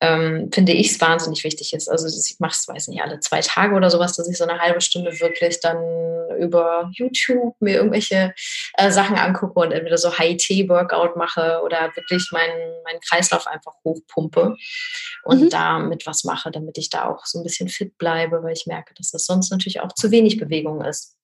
ähm, 0.00 0.50
finde 0.52 0.72
ich 0.72 0.92
es 0.92 1.00
wahnsinnig 1.00 1.42
wichtig 1.42 1.72
ist. 1.72 1.88
Also 1.88 2.06
ich 2.06 2.38
mache 2.38 2.52
es, 2.52 2.68
weiß 2.68 2.88
nicht, 2.88 3.02
alle 3.02 3.18
zwei 3.20 3.40
Tage 3.40 3.74
oder 3.74 3.90
sowas, 3.90 4.14
dass 4.14 4.28
ich 4.28 4.36
so 4.36 4.44
eine 4.44 4.60
halbe 4.60 4.80
Stunde 4.80 5.18
wirklich 5.20 5.60
dann 5.60 5.78
über 6.38 6.90
YouTube 6.92 7.56
mir 7.60 7.76
irgendwelche 7.76 8.32
äh, 8.74 8.90
Sachen 8.90 9.16
angucke 9.16 9.58
und 9.58 9.72
entweder 9.72 9.98
so 9.98 10.16
High-T-Workout 10.16 11.16
mache 11.16 11.60
oder 11.64 11.90
wirklich 11.96 12.28
meinen, 12.32 12.82
meinen 12.84 13.00
Kreislauf 13.00 13.46
einfach 13.48 13.72
hochpumpe 13.84 14.54
und 15.24 15.42
mhm. 15.42 15.50
damit 15.50 16.06
was 16.06 16.24
mache, 16.24 16.50
damit 16.52 16.78
ich 16.78 16.90
da 16.90 17.08
auch 17.08 17.26
so 17.26 17.40
ein 17.40 17.44
bisschen 17.44 17.68
fit 17.68 17.98
bleibe, 17.98 18.42
weil 18.42 18.52
ich 18.52 18.66
merke, 18.66 18.94
dass 18.94 19.10
das 19.10 19.24
sonst 19.26 19.50
natürlich 19.50 19.80
auch 19.80 19.92
zu 19.92 20.10
wenig 20.12 20.38
Bewegung 20.38 20.82
ist. 20.82 21.16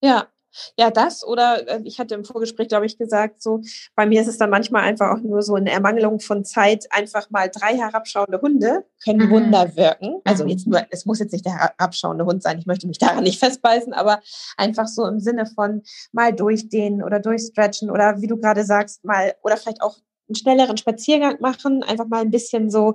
Ja, 0.00 0.28
ja, 0.76 0.90
das 0.90 1.26
oder 1.26 1.68
äh, 1.68 1.80
ich 1.84 1.98
hatte 1.98 2.14
im 2.14 2.24
Vorgespräch, 2.24 2.68
glaube 2.68 2.86
ich, 2.86 2.98
gesagt, 2.98 3.42
so 3.42 3.60
bei 3.94 4.06
mir 4.06 4.20
ist 4.20 4.28
es 4.28 4.38
dann 4.38 4.50
manchmal 4.50 4.82
einfach 4.82 5.10
auch 5.10 5.22
nur 5.22 5.42
so 5.42 5.54
eine 5.54 5.70
Ermangelung 5.70 6.20
von 6.20 6.44
Zeit, 6.44 6.86
einfach 6.90 7.30
mal 7.30 7.50
drei 7.50 7.76
herabschauende 7.76 8.40
Hunde 8.40 8.84
können 9.04 9.26
mhm. 9.26 9.30
Wunder 9.30 9.76
wirken. 9.76 10.20
Also 10.24 10.46
jetzt 10.46 10.66
mhm. 10.66 10.72
nur, 10.72 10.86
es 10.90 11.06
muss 11.06 11.18
jetzt 11.18 11.32
nicht 11.32 11.44
der 11.44 11.58
herabschauende 11.58 12.24
Hund 12.24 12.42
sein, 12.42 12.58
ich 12.58 12.66
möchte 12.66 12.86
mich 12.86 12.98
daran 12.98 13.24
nicht 13.24 13.38
festbeißen, 13.38 13.92
aber 13.92 14.20
einfach 14.56 14.86
so 14.86 15.06
im 15.06 15.20
Sinne 15.20 15.46
von 15.46 15.82
mal 16.12 16.32
durchdehnen 16.32 17.02
oder 17.02 17.20
durchstretchen 17.20 17.90
oder 17.90 18.20
wie 18.20 18.26
du 18.26 18.36
gerade 18.36 18.64
sagst, 18.64 19.04
mal 19.04 19.34
oder 19.42 19.56
vielleicht 19.56 19.82
auch 19.82 19.96
einen 20.28 20.36
schnelleren 20.36 20.76
Spaziergang 20.76 21.36
machen, 21.40 21.82
einfach 21.82 22.06
mal 22.06 22.22
ein 22.22 22.30
bisschen 22.30 22.70
so 22.70 22.94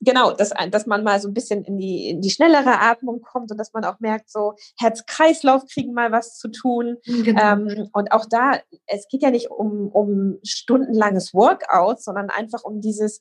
genau, 0.00 0.32
dass, 0.32 0.52
dass 0.70 0.86
man 0.86 1.04
mal 1.04 1.20
so 1.20 1.28
ein 1.28 1.34
bisschen 1.34 1.64
in 1.64 1.78
die, 1.78 2.10
in 2.10 2.20
die 2.20 2.30
schnellere 2.30 2.80
Atmung 2.80 3.20
kommt 3.20 3.50
und 3.50 3.58
dass 3.58 3.72
man 3.72 3.84
auch 3.84 4.00
merkt, 4.00 4.30
so 4.30 4.54
Herz-Kreislauf 4.78 5.66
kriegen 5.66 5.92
mal 5.92 6.12
was 6.12 6.36
zu 6.38 6.48
tun. 6.48 6.96
Genau. 7.04 7.40
Ähm, 7.40 7.88
und 7.92 8.12
auch 8.12 8.26
da, 8.26 8.60
es 8.86 9.08
geht 9.08 9.22
ja 9.22 9.30
nicht 9.30 9.50
um, 9.50 9.88
um 9.88 10.38
stundenlanges 10.44 11.34
Workout, 11.34 12.02
sondern 12.02 12.30
einfach 12.30 12.62
um 12.64 12.80
dieses, 12.80 13.20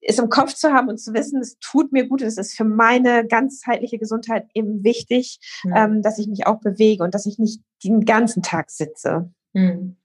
es 0.00 0.18
im 0.18 0.28
Kopf 0.28 0.54
zu 0.54 0.72
haben 0.72 0.88
und 0.88 0.98
zu 0.98 1.12
wissen, 1.12 1.40
es 1.40 1.58
tut 1.58 1.92
mir 1.92 2.08
gut, 2.08 2.22
es 2.22 2.38
ist 2.38 2.56
für 2.56 2.64
meine 2.64 3.26
ganzheitliche 3.26 3.98
Gesundheit 3.98 4.48
eben 4.54 4.84
wichtig, 4.84 5.40
mhm. 5.64 5.72
ähm, 5.76 6.02
dass 6.02 6.18
ich 6.18 6.28
mich 6.28 6.46
auch 6.46 6.60
bewege 6.60 7.02
und 7.02 7.14
dass 7.14 7.26
ich 7.26 7.38
nicht 7.38 7.60
den 7.84 8.04
ganzen 8.04 8.42
Tag 8.42 8.70
sitze. 8.70 9.30
Mhm. 9.52 9.96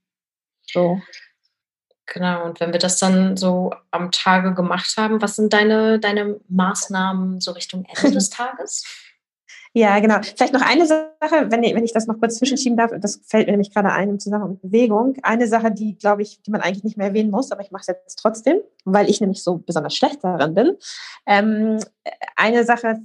So. 0.66 1.00
Genau, 2.14 2.46
und 2.46 2.60
wenn 2.60 2.72
wir 2.72 2.80
das 2.80 3.00
dann 3.00 3.38
so 3.38 3.74
am 3.90 4.12
Tage 4.12 4.54
gemacht 4.54 4.94
haben, 4.98 5.20
was 5.20 5.36
sind 5.36 5.52
deine, 5.52 6.00
deine 6.00 6.40
Maßnahmen 6.48 7.42
so 7.42 7.54
Richtung 7.54 7.86
Ende 7.86 8.12
des 8.12 8.30
Tages? 8.30 8.84
Ja, 9.76 10.00
genau. 10.00 10.20
Vielleicht 10.22 10.54
noch 10.54 10.62
eine 10.62 10.86
Sache, 10.86 11.50
wenn 11.50 11.64
ich, 11.64 11.74
wenn 11.74 11.84
ich 11.84 11.92
das 11.94 12.06
noch 12.06 12.20
kurz 12.20 12.38
zwischenschieben 12.38 12.78
darf, 12.78 12.92
das 13.00 13.20
fällt 13.26 13.48
mir 13.48 13.54
nämlich 13.54 13.74
gerade 13.74 13.92
ein 13.92 14.10
im 14.12 14.20
Zusammenhang 14.20 14.52
mit 14.52 14.62
Bewegung. 14.62 15.16
Eine 15.24 15.48
Sache, 15.48 15.72
die, 15.72 15.98
glaube 15.98 16.22
ich, 16.22 16.40
die 16.44 16.52
man 16.52 16.62
eigentlich 16.62 16.84
nicht 16.84 16.98
mehr 16.98 17.08
erwähnen 17.08 17.32
muss, 17.32 17.52
aber 17.52 17.64
ich 17.64 17.72
mache 17.72 17.82
es 17.82 17.88
jetzt 17.88 18.20
trotzdem, 18.20 18.60
weil 18.86 19.10
ich 19.10 19.20
nämlich 19.20 19.42
so 19.42 19.58
besonders 19.58 19.96
schlecht 19.96 20.24
daran 20.24 20.54
bin. 20.54 20.78
Ähm, 21.26 21.80
eine 22.36 22.64
Sache, 22.64 23.00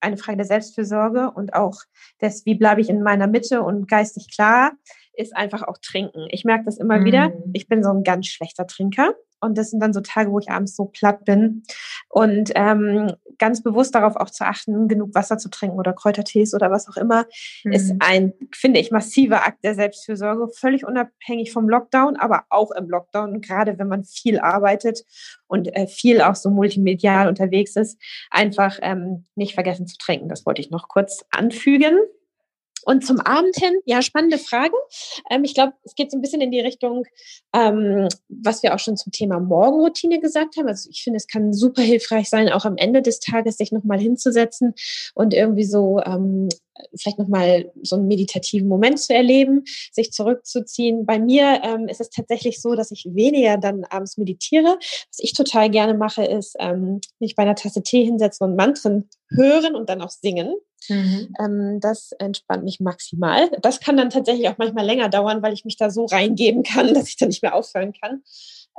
eine 0.00 0.16
Frage 0.16 0.38
der 0.38 0.46
Selbstfürsorge 0.46 1.30
und 1.32 1.52
auch 1.52 1.82
des, 2.22 2.46
wie 2.46 2.54
bleibe 2.54 2.80
ich 2.80 2.88
in 2.88 3.02
meiner 3.02 3.26
Mitte 3.26 3.60
und 3.60 3.88
geistig 3.88 4.34
klar, 4.34 4.72
ist 5.16 5.36
einfach 5.36 5.62
auch 5.62 5.78
trinken. 5.78 6.26
Ich 6.30 6.44
merke 6.44 6.64
das 6.64 6.78
immer 6.78 6.98
mhm. 6.98 7.04
wieder. 7.04 7.32
Ich 7.52 7.68
bin 7.68 7.82
so 7.82 7.90
ein 7.90 8.02
ganz 8.02 8.26
schlechter 8.26 8.66
Trinker. 8.66 9.14
Und 9.40 9.58
das 9.58 9.70
sind 9.70 9.80
dann 9.80 9.92
so 9.92 10.00
Tage, 10.00 10.30
wo 10.30 10.38
ich 10.38 10.50
abends 10.50 10.74
so 10.74 10.86
platt 10.86 11.24
bin. 11.24 11.64
Und 12.08 12.52
ähm, 12.54 13.12
ganz 13.38 13.62
bewusst 13.62 13.94
darauf 13.94 14.16
auch 14.16 14.30
zu 14.30 14.44
achten, 14.44 14.88
genug 14.88 15.14
Wasser 15.14 15.38
zu 15.38 15.50
trinken 15.50 15.78
oder 15.78 15.92
Kräutertees 15.92 16.54
oder 16.54 16.70
was 16.70 16.88
auch 16.88 16.96
immer, 16.96 17.26
mhm. 17.64 17.72
ist 17.72 17.94
ein, 17.98 18.32
finde 18.52 18.80
ich, 18.80 18.90
massiver 18.90 19.46
Akt 19.46 19.62
der 19.62 19.74
Selbstfürsorge, 19.74 20.48
völlig 20.48 20.86
unabhängig 20.86 21.52
vom 21.52 21.68
Lockdown, 21.68 22.16
aber 22.16 22.44
auch 22.48 22.70
im 22.70 22.88
Lockdown, 22.88 23.40
gerade 23.40 23.78
wenn 23.78 23.88
man 23.88 24.04
viel 24.04 24.38
arbeitet 24.38 25.04
und 25.46 25.74
äh, 25.76 25.86
viel 25.86 26.22
auch 26.22 26.36
so 26.36 26.50
multimedial 26.50 27.28
unterwegs 27.28 27.76
ist, 27.76 28.00
einfach 28.30 28.78
ähm, 28.82 29.24
nicht 29.34 29.54
vergessen 29.54 29.86
zu 29.86 29.98
trinken. 29.98 30.28
Das 30.28 30.46
wollte 30.46 30.62
ich 30.62 30.70
noch 30.70 30.88
kurz 30.88 31.24
anfügen. 31.30 31.98
Und 32.84 33.04
zum 33.04 33.20
Abend 33.20 33.56
hin, 33.56 33.74
ja, 33.84 34.02
spannende 34.02 34.38
Fragen. 34.38 34.74
Ähm, 35.30 35.44
ich 35.44 35.54
glaube, 35.54 35.72
es 35.84 35.94
geht 35.94 36.10
so 36.10 36.18
ein 36.18 36.20
bisschen 36.20 36.40
in 36.40 36.50
die 36.50 36.60
Richtung, 36.60 37.04
ähm, 37.54 38.08
was 38.28 38.62
wir 38.62 38.74
auch 38.74 38.78
schon 38.78 38.96
zum 38.96 39.12
Thema 39.12 39.40
Morgenroutine 39.40 40.20
gesagt 40.20 40.56
haben. 40.56 40.68
Also 40.68 40.90
ich 40.90 41.02
finde, 41.02 41.16
es 41.16 41.26
kann 41.26 41.52
super 41.52 41.82
hilfreich 41.82 42.28
sein, 42.28 42.48
auch 42.48 42.64
am 42.64 42.76
Ende 42.76 43.02
des 43.02 43.20
Tages 43.20 43.56
sich 43.56 43.72
nochmal 43.72 43.98
hinzusetzen 43.98 44.74
und 45.14 45.34
irgendwie 45.34 45.64
so 45.64 46.00
ähm, 46.04 46.48
vielleicht 46.96 47.18
nochmal 47.18 47.72
so 47.82 47.96
einen 47.96 48.08
meditativen 48.08 48.68
Moment 48.68 48.98
zu 48.98 49.14
erleben, 49.14 49.64
sich 49.92 50.12
zurückzuziehen. 50.12 51.06
Bei 51.06 51.18
mir 51.18 51.60
ähm, 51.62 51.88
ist 51.88 52.00
es 52.00 52.10
tatsächlich 52.10 52.60
so, 52.60 52.74
dass 52.74 52.90
ich 52.90 53.06
weniger 53.08 53.56
dann 53.56 53.84
abends 53.84 54.18
meditiere. 54.18 54.76
Was 54.78 55.18
ich 55.18 55.32
total 55.32 55.70
gerne 55.70 55.94
mache, 55.94 56.24
ist 56.24 56.56
ähm, 56.58 57.00
mich 57.20 57.36
bei 57.36 57.44
einer 57.44 57.54
Tasse 57.54 57.82
Tee 57.82 58.04
hinsetzen 58.04 58.48
und 58.48 58.56
Mantren 58.56 59.08
hören 59.30 59.74
und 59.74 59.88
dann 59.88 60.02
auch 60.02 60.10
singen. 60.10 60.54
Mhm. 60.88 61.34
Ähm, 61.40 61.80
das 61.80 62.12
entspannt 62.18 62.64
mich 62.64 62.80
maximal. 62.80 63.50
Das 63.62 63.80
kann 63.80 63.96
dann 63.96 64.10
tatsächlich 64.10 64.48
auch 64.48 64.58
manchmal 64.58 64.84
länger 64.84 65.08
dauern, 65.08 65.42
weil 65.42 65.52
ich 65.52 65.64
mich 65.64 65.76
da 65.76 65.90
so 65.90 66.04
reingeben 66.06 66.62
kann, 66.62 66.94
dass 66.94 67.08
ich 67.08 67.16
da 67.16 67.26
nicht 67.26 67.42
mehr 67.42 67.54
aufhören 67.54 67.92
kann. 67.92 68.22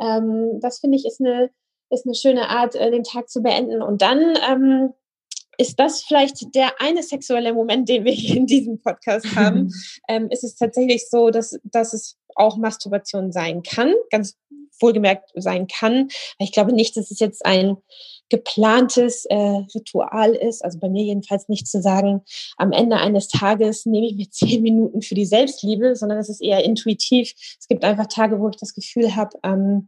Ähm, 0.01 0.59
das 0.61 0.79
finde 0.79 0.97
ich 0.97 1.05
ist 1.05 1.21
eine, 1.21 1.49
ist 1.89 2.05
eine 2.05 2.15
schöne 2.15 2.49
Art, 2.49 2.75
äh, 2.75 2.91
den 2.91 3.03
Tag 3.03 3.29
zu 3.29 3.41
beenden. 3.41 3.81
Und 3.81 4.01
dann 4.01 4.37
ähm, 4.49 4.93
ist 5.57 5.79
das 5.79 6.03
vielleicht 6.03 6.53
der 6.55 6.81
eine 6.81 7.03
sexuelle 7.03 7.53
Moment, 7.53 7.87
den 7.89 8.03
wir 8.03 8.11
hier 8.11 8.37
in 8.37 8.45
diesem 8.45 8.79
Podcast 8.79 9.35
haben. 9.35 9.71
ähm, 10.07 10.29
ist 10.29 10.43
es 10.43 10.55
tatsächlich 10.55 11.09
so, 11.09 11.29
dass, 11.29 11.59
dass 11.63 11.93
es 11.93 12.17
auch 12.35 12.57
Masturbation 12.57 13.31
sein 13.31 13.63
kann, 13.63 13.93
ganz 14.09 14.37
wohlgemerkt 14.79 15.31
sein 15.35 15.67
kann. 15.67 16.09
Ich 16.39 16.51
glaube 16.51 16.73
nicht, 16.73 16.97
dass 16.97 17.11
es 17.11 17.19
jetzt 17.19 17.45
ein 17.45 17.77
geplantes 18.29 19.25
äh, 19.25 19.63
Ritual 19.73 20.33
ist. 20.33 20.63
Also 20.63 20.79
bei 20.79 20.89
mir 20.89 21.03
jedenfalls 21.03 21.47
nicht 21.47 21.67
zu 21.67 21.81
sagen, 21.81 22.21
am 22.57 22.71
Ende 22.71 22.97
eines 22.97 23.27
Tages 23.27 23.85
nehme 23.85 24.07
ich 24.07 24.15
mir 24.15 24.29
zehn 24.31 24.61
Minuten 24.61 25.01
für 25.01 25.15
die 25.15 25.25
Selbstliebe, 25.25 25.95
sondern 25.95 26.17
es 26.17 26.29
ist 26.29 26.41
eher 26.41 26.63
intuitiv. 26.63 27.33
Es 27.59 27.67
gibt 27.67 27.83
einfach 27.83 28.07
Tage, 28.07 28.39
wo 28.39 28.49
ich 28.49 28.57
das 28.57 28.73
Gefühl 28.73 29.15
habe 29.15 29.37
ähm, 29.43 29.87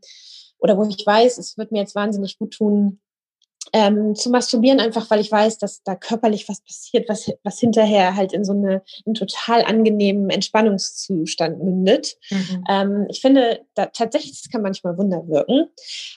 oder 0.60 0.78
wo 0.78 0.88
ich 0.88 1.06
weiß, 1.06 1.38
es 1.38 1.58
wird 1.58 1.71
mir 1.71 1.80
jetzt 1.80 1.95
wahnsinnig 1.95 2.38
gut 2.39 2.54
tun, 2.54 3.00
ähm, 3.73 4.15
zu 4.15 4.30
masturbieren, 4.30 4.80
einfach 4.80 5.10
weil 5.10 5.19
ich 5.19 5.32
weiß, 5.32 5.58
dass 5.58 5.84
da 5.84 5.95
körperlich 5.95 6.47
was 6.47 6.62
passiert, 6.62 7.10
was, 7.10 7.32
was 7.43 7.60
hinterher 7.60 8.15
halt 8.15 8.34
in 8.34 8.45
so 8.45 8.53
eine, 8.53 8.84
einen 9.06 9.13
total 9.13 9.63
angenehmen 9.63 10.30
Entspannungszustand 10.30 11.63
mündet. 11.63 12.17
Mhm. 12.30 12.63
Ähm, 12.69 13.06
ich 13.10 13.21
finde, 13.21 13.62
da, 13.75 13.88
tatsächlich, 13.88 14.41
das 14.41 14.51
kann 14.51 14.62
manchmal 14.62 14.97
Wunder 14.97 15.27
wirken. 15.27 15.69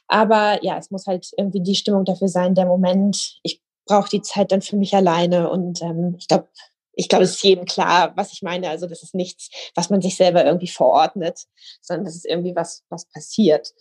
Aber 0.07 0.63
ja, 0.63 0.79
es 0.79 0.91
muss 0.91 1.07
halt 1.07 1.31
irgendwie 1.37 1.63
die 1.63 1.75
Stimmung 1.75 2.05
dafür 2.05 2.29
sein, 2.29 2.55
der 2.55 2.67
Moment, 2.67 3.39
ich 3.43 3.61
brauche 3.87 4.09
die 4.09 4.23
Zeit 4.23 4.53
dann 4.53 4.63
für 4.63 4.77
mich 4.77 4.95
alleine. 4.95 5.51
Und 5.51 5.83
ähm, 5.83 6.15
ich 6.19 6.29
glaube, 6.29 6.49
ich 6.93 7.09
glaube, 7.09 7.25
es 7.25 7.33
ist 7.33 7.43
jedem 7.43 7.65
klar, 7.65 8.13
was 8.17 8.33
ich 8.33 8.43
meine. 8.43 8.69
Also 8.69 8.87
das 8.87 9.03
ist 9.03 9.15
nichts, 9.15 9.49
was 9.75 9.91
man 9.91 10.03
sich 10.03 10.17
selber 10.17 10.45
irgendwie 10.45 10.69
verordnet, 10.69 11.47
sondern 11.81 12.05
das 12.05 12.15
ist 12.15 12.27
irgendwie 12.27 12.55
was, 12.55 12.85
was 12.91 13.07
passiert. 13.07 13.73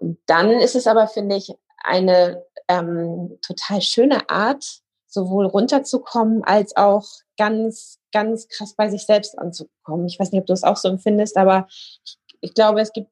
Und 0.00 0.18
dann 0.26 0.50
ist 0.50 0.74
es 0.74 0.86
aber, 0.86 1.06
finde 1.06 1.36
ich, 1.36 1.52
eine 1.84 2.44
ähm, 2.68 3.38
total 3.42 3.80
schöne 3.80 4.28
Art, 4.28 4.82
sowohl 5.06 5.46
runterzukommen 5.46 6.42
als 6.44 6.76
auch 6.76 7.06
ganz, 7.36 7.98
ganz 8.12 8.48
krass 8.48 8.74
bei 8.74 8.88
sich 8.88 9.04
selbst 9.04 9.38
anzukommen. 9.38 10.06
Ich 10.06 10.18
weiß 10.18 10.32
nicht, 10.32 10.40
ob 10.40 10.46
du 10.46 10.52
es 10.52 10.64
auch 10.64 10.76
so 10.76 10.88
empfindest, 10.88 11.36
aber 11.36 11.66
ich, 12.04 12.18
ich 12.40 12.54
glaube, 12.54 12.80
es 12.80 12.92
gibt, 12.92 13.10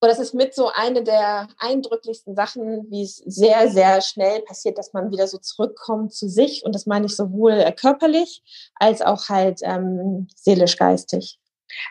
oder 0.00 0.12
es 0.12 0.18
ist 0.18 0.34
mit 0.34 0.54
so 0.54 0.70
eine 0.74 1.02
der 1.02 1.48
eindrücklichsten 1.58 2.34
Sachen, 2.34 2.90
wie 2.90 3.02
es 3.02 3.16
sehr, 3.16 3.70
sehr 3.70 4.00
schnell 4.00 4.42
passiert, 4.42 4.76
dass 4.76 4.92
man 4.92 5.10
wieder 5.10 5.26
so 5.26 5.38
zurückkommt 5.38 6.12
zu 6.12 6.28
sich. 6.28 6.64
Und 6.64 6.74
das 6.74 6.86
meine 6.86 7.06
ich 7.06 7.16
sowohl 7.16 7.72
körperlich 7.72 8.42
als 8.74 9.00
auch 9.00 9.28
halt 9.28 9.60
ähm, 9.62 10.28
seelisch-geistig. 10.36 11.40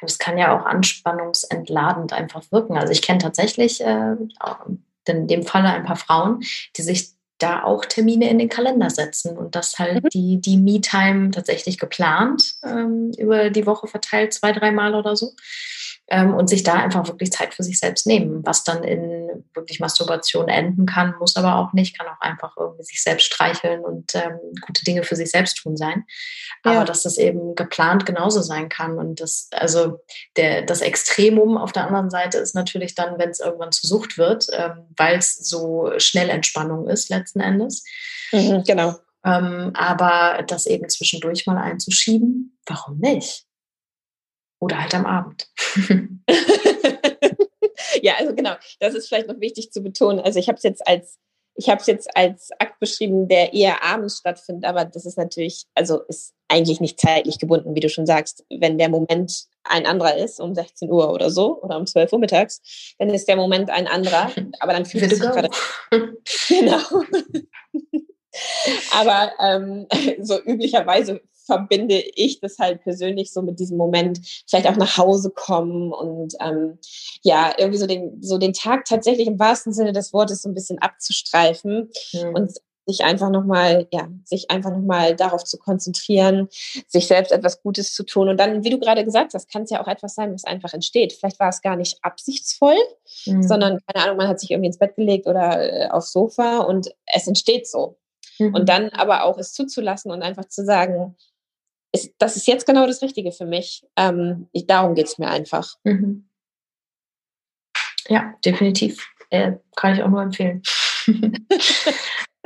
Es 0.02 0.20
kann 0.20 0.38
ja 0.38 0.58
auch 0.58 0.66
anspannungsentladend 0.66 2.14
einfach 2.14 2.44
wirken. 2.52 2.78
Also 2.78 2.92
ich 2.92 3.02
kenne 3.02 3.20
tatsächlich 3.20 3.82
äh, 3.82 4.16
in 5.10 5.28
dem 5.28 5.44
Falle 5.44 5.70
ein 5.70 5.84
paar 5.84 5.96
Frauen, 5.96 6.42
die 6.78 6.82
sich 6.82 7.14
da 7.40 7.64
auch 7.64 7.86
Termine 7.86 8.30
in 8.30 8.40
den 8.40 8.50
Kalender 8.50 8.90
setzen 8.90 9.38
und 9.38 9.56
das 9.56 9.78
halt 9.80 10.04
mhm. 10.04 10.10
die, 10.10 10.42
die 10.42 10.58
Me-Time 10.58 11.32
tatsächlich 11.32 11.78
geplant 11.78 12.56
ähm, 12.64 13.12
über 13.18 13.50
die 13.50 13.66
Woche 13.66 13.88
verteilt, 13.88 14.34
zwei, 14.34 14.52
dreimal 14.52 14.96
oder 14.96 15.16
so 15.16 15.34
ähm, 16.10 16.34
und 16.34 16.50
sich 16.50 16.64
da 16.64 16.74
einfach 16.76 17.08
wirklich 17.08 17.32
Zeit 17.32 17.54
für 17.54 17.64
sich 17.64 17.80
selbst 17.80 18.06
nehmen, 18.06 18.46
was 18.46 18.64
dann 18.64 18.84
in 18.84 19.46
wirklich 19.54 19.80
Masturbation 19.80 20.50
enden 20.50 20.86
kann, 20.86 21.16
muss 21.20 21.36
aber 21.38 21.56
auch 21.56 21.74
nicht, 21.74 21.98
kann 21.98 22.08
auch 22.08 22.20
einfach 22.20 22.56
irgendwie 22.58 22.84
sich 22.84 23.02
selbst 23.02 23.26
streicheln 23.26 23.86
und 23.86 24.14
ähm, 24.16 24.38
gute 24.62 24.84
Dinge 24.84 25.04
für 25.04 25.16
sich 25.16 25.32
selbst 25.32 25.56
tun 25.56 25.78
sein. 25.78 26.04
Aber 26.64 26.76
ja. 26.76 26.84
dass 26.84 27.04
das 27.04 27.18
eben 27.18 27.56
geplant 27.56 28.06
genauso 28.06 28.42
sein 28.42 28.70
kann 28.70 28.98
und 28.98 29.22
das, 29.22 29.50
also 29.54 30.02
der, 30.36 30.64
das 30.64 30.82
Extremum 30.82 31.58
auf 31.58 31.72
der 31.72 31.88
anderen 31.88 32.10
Seite 32.10 32.38
ist 32.38 32.54
natürlich 32.54 32.96
dann, 32.96 33.18
wenn 33.18 33.30
es 33.30 33.40
irgendwann 33.40 33.72
zu 33.72 33.88
Sucht 33.88 34.18
wird, 34.18 34.48
ähm, 34.52 34.88
weil 34.98 35.18
es 35.18 35.36
so 35.36 35.92
schnell 35.98 36.30
Entspannung 36.30 36.88
ist 36.90 37.10
letzten 37.10 37.40
Endes. 37.40 37.84
Mhm, 38.32 38.64
genau. 38.66 38.96
Ähm, 39.26 39.72
aber 39.74 40.44
das 40.46 40.66
eben 40.66 40.90
zwischendurch 40.90 41.46
mal 41.48 41.58
einzuschieben, 41.58 42.58
warum 42.66 43.00
nicht? 43.00 43.46
Oder 44.64 44.82
halt 44.82 44.96
am 44.96 45.06
Abend. 45.06 45.50
ja, 48.02 48.14
also 48.18 48.34
genau, 48.34 48.54
das 48.80 48.94
ist 48.94 49.10
vielleicht 49.10 49.28
noch 49.28 49.42
wichtig 49.42 49.74
zu 49.74 49.84
betonen. 49.84 50.22
Also 50.22 50.40
ich 50.40 50.48
habe 50.48 50.56
es 50.56 50.64
jetzt 50.64 50.88
als 50.88 51.20
ich 51.56 51.70
habe 51.70 51.82
es 51.82 51.88
jetzt 51.88 52.16
als 52.16 52.50
Akt 52.60 52.80
beschrieben, 52.80 53.28
der 53.28 53.54
eher 53.54 53.84
abends 53.84 54.20
stattfindet, 54.20 54.64
aber 54.66 54.86
das 54.86 55.06
ist 55.06 55.18
natürlich, 55.18 55.66
also 55.76 56.02
ist 56.08 56.34
eigentlich 56.48 56.80
nicht 56.80 57.00
zeitlich 57.00 57.40
gebunden, 57.40 57.76
wie 57.76 57.80
du 57.82 57.90
schon 57.90 58.06
sagst. 58.06 58.46
Wenn 58.50 58.78
der 58.78 58.90
Moment 58.90 59.46
ein 59.64 59.86
anderer 59.86 60.18
ist, 60.18 60.40
um 60.40 60.56
16 60.56 60.90
Uhr 60.90 61.12
oder 61.12 61.30
so, 61.30 61.62
oder 61.62 61.78
um 61.78 61.86
12 61.86 62.14
Uhr 62.14 62.20
mittags, 62.20 62.96
dann 62.98 63.10
ist 63.10 63.28
der 63.28 63.36
Moment 63.36 63.70
ein 63.70 63.88
anderer, 63.88 64.32
aber 64.62 64.74
dann 64.74 64.86
fühlt 64.86 65.12
es 65.12 65.20
sich 65.20 65.30
gerade... 65.30 65.50
genau. 66.48 66.80
aber 68.94 69.32
ähm, 69.40 69.88
so 70.22 70.42
üblicherweise 70.42 71.22
verbinde 71.46 72.02
ich 72.16 72.40
das 72.40 72.58
halt 72.60 72.82
persönlich 72.82 73.32
so 73.32 73.42
mit 73.42 73.60
diesem 73.60 73.78
Moment, 73.78 74.20
vielleicht 74.48 74.68
auch 74.68 74.78
nach 74.78 74.98
Hause 74.98 75.32
kommen 75.32 75.92
und 75.92 76.34
ähm, 76.40 76.80
ja, 77.22 77.54
irgendwie 77.58 77.80
so 77.80 77.88
den, 77.88 78.22
so 78.22 78.38
den 78.38 78.54
Tag 78.54 78.86
tatsächlich 78.86 79.28
im 79.28 79.40
wahrsten 79.40 79.74
Sinne 79.74 79.94
des 79.94 80.14
Wortes 80.14 80.42
so 80.42 80.50
ein 80.50 80.54
bisschen 80.54 80.80
abzustreifen 80.80 81.90
mhm. 82.14 82.36
und 82.36 82.52
sich 82.86 83.04
einfach 83.04 83.30
nochmal, 83.30 83.88
ja, 83.92 84.10
sich 84.26 84.52
einfach 84.52 84.72
nochmal 84.72 85.16
darauf 85.16 85.44
zu 85.44 85.58
konzentrieren, 85.58 86.50
sich 86.88 87.08
selbst 87.08 87.32
etwas 87.32 87.62
Gutes 87.62 87.94
zu 87.94 88.04
tun. 88.04 88.30
Und 88.30 88.38
dann, 88.38 88.64
wie 88.64 88.70
du 88.70 88.80
gerade 88.80 89.06
gesagt 89.06 89.34
hast, 89.34 89.50
kann 89.50 89.64
es 89.64 89.70
ja 89.70 89.82
auch 89.82 89.88
etwas 89.88 90.16
sein, 90.16 90.34
was 90.34 90.44
einfach 90.44 90.74
entsteht. 90.74 91.14
Vielleicht 91.14 91.40
war 91.40 91.50
es 91.50 91.62
gar 91.62 91.76
nicht 91.76 91.98
absichtsvoll, 92.02 92.76
mhm. 93.26 93.44
sondern, 93.44 93.80
keine 93.88 94.06
Ahnung, 94.06 94.18
man 94.18 94.28
hat 94.28 94.40
sich 94.40 94.52
irgendwie 94.52 94.68
ins 94.68 94.80
Bett 94.80 94.96
gelegt 94.96 95.28
oder 95.28 95.62
äh, 95.62 95.90
aufs 95.90 96.12
Sofa 96.12 96.60
und 96.60 96.90
es 97.06 97.28
entsteht 97.28 97.68
so. 97.68 97.98
Mhm. 98.40 98.54
Und 98.54 98.70
dann 98.70 98.90
aber 98.90 99.24
auch 99.24 99.38
es 99.38 99.54
zuzulassen 99.54 100.12
und 100.12 100.22
einfach 100.22 100.46
zu 100.46 100.66
sagen, 100.66 101.16
ist, 101.94 102.14
das 102.18 102.36
ist 102.36 102.48
jetzt 102.48 102.66
genau 102.66 102.86
das 102.88 103.02
Richtige 103.02 103.32
für 103.32 103.46
mich. 103.46 103.86
Ähm, 103.96 104.48
ich, 104.52 104.68
darum 104.68 104.96
geht 104.96 105.08
es 105.08 105.18
mir 105.18 105.30
einfach. 105.30 105.76
Mhm. 105.84 106.28
Ja, 108.10 108.34
definitiv. 108.44 109.08
Äh, 109.30 109.54
kann 109.76 109.94
ich 109.94 110.04
auch 110.04 110.10
nur 110.10 110.22
empfehlen. 110.22 110.62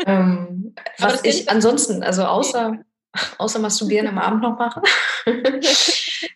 ähm, 0.05 0.75
was 0.99 1.23
ich 1.23 1.49
ansonsten, 1.49 2.03
also 2.03 2.23
außer, 2.25 2.77
außer 3.37 3.59
Masturbieren 3.59 4.07
am 4.07 4.19
Abend 4.19 4.43
noch 4.43 4.59
mache, 4.59 4.81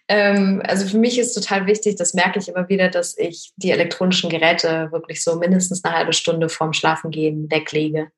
ähm, 0.07 0.61
also 0.65 0.87
für 0.87 0.97
mich 0.97 1.19
ist 1.19 1.33
total 1.33 1.67
wichtig, 1.67 1.95
das 1.97 2.13
merke 2.13 2.39
ich 2.39 2.47
immer 2.47 2.67
wieder, 2.69 2.89
dass 2.89 3.17
ich 3.17 3.51
die 3.57 3.71
elektronischen 3.71 4.29
Geräte 4.29 4.91
wirklich 4.91 5.23
so 5.23 5.35
mindestens 5.35 5.83
eine 5.83 5.95
halbe 5.95 6.13
Stunde 6.13 6.49
vorm 6.49 6.73
Schlafengehen 6.73 7.51
weglege, 7.51 8.11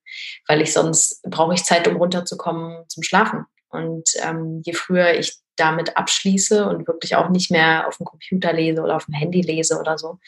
weil 0.47 0.61
ich 0.61 0.71
sonst 0.71 1.21
brauche 1.23 1.53
ich 1.55 1.63
Zeit, 1.63 1.87
um 1.87 1.97
runterzukommen 1.97 2.85
zum 2.87 3.03
Schlafen. 3.03 3.45
Und 3.73 4.09
ähm, 4.21 4.61
je 4.63 4.73
früher 4.73 5.13
ich 5.13 5.37
damit 5.55 5.97
abschließe 5.97 6.65
und 6.65 6.87
wirklich 6.87 7.15
auch 7.15 7.29
nicht 7.29 7.51
mehr 7.51 7.87
auf 7.87 7.97
dem 7.97 8.05
Computer 8.05 8.53
lese 8.53 8.81
oder 8.81 8.95
auf 8.95 9.05
dem 9.05 9.13
Handy 9.13 9.41
lese 9.41 9.79
oder 9.79 9.97
so, 9.97 10.19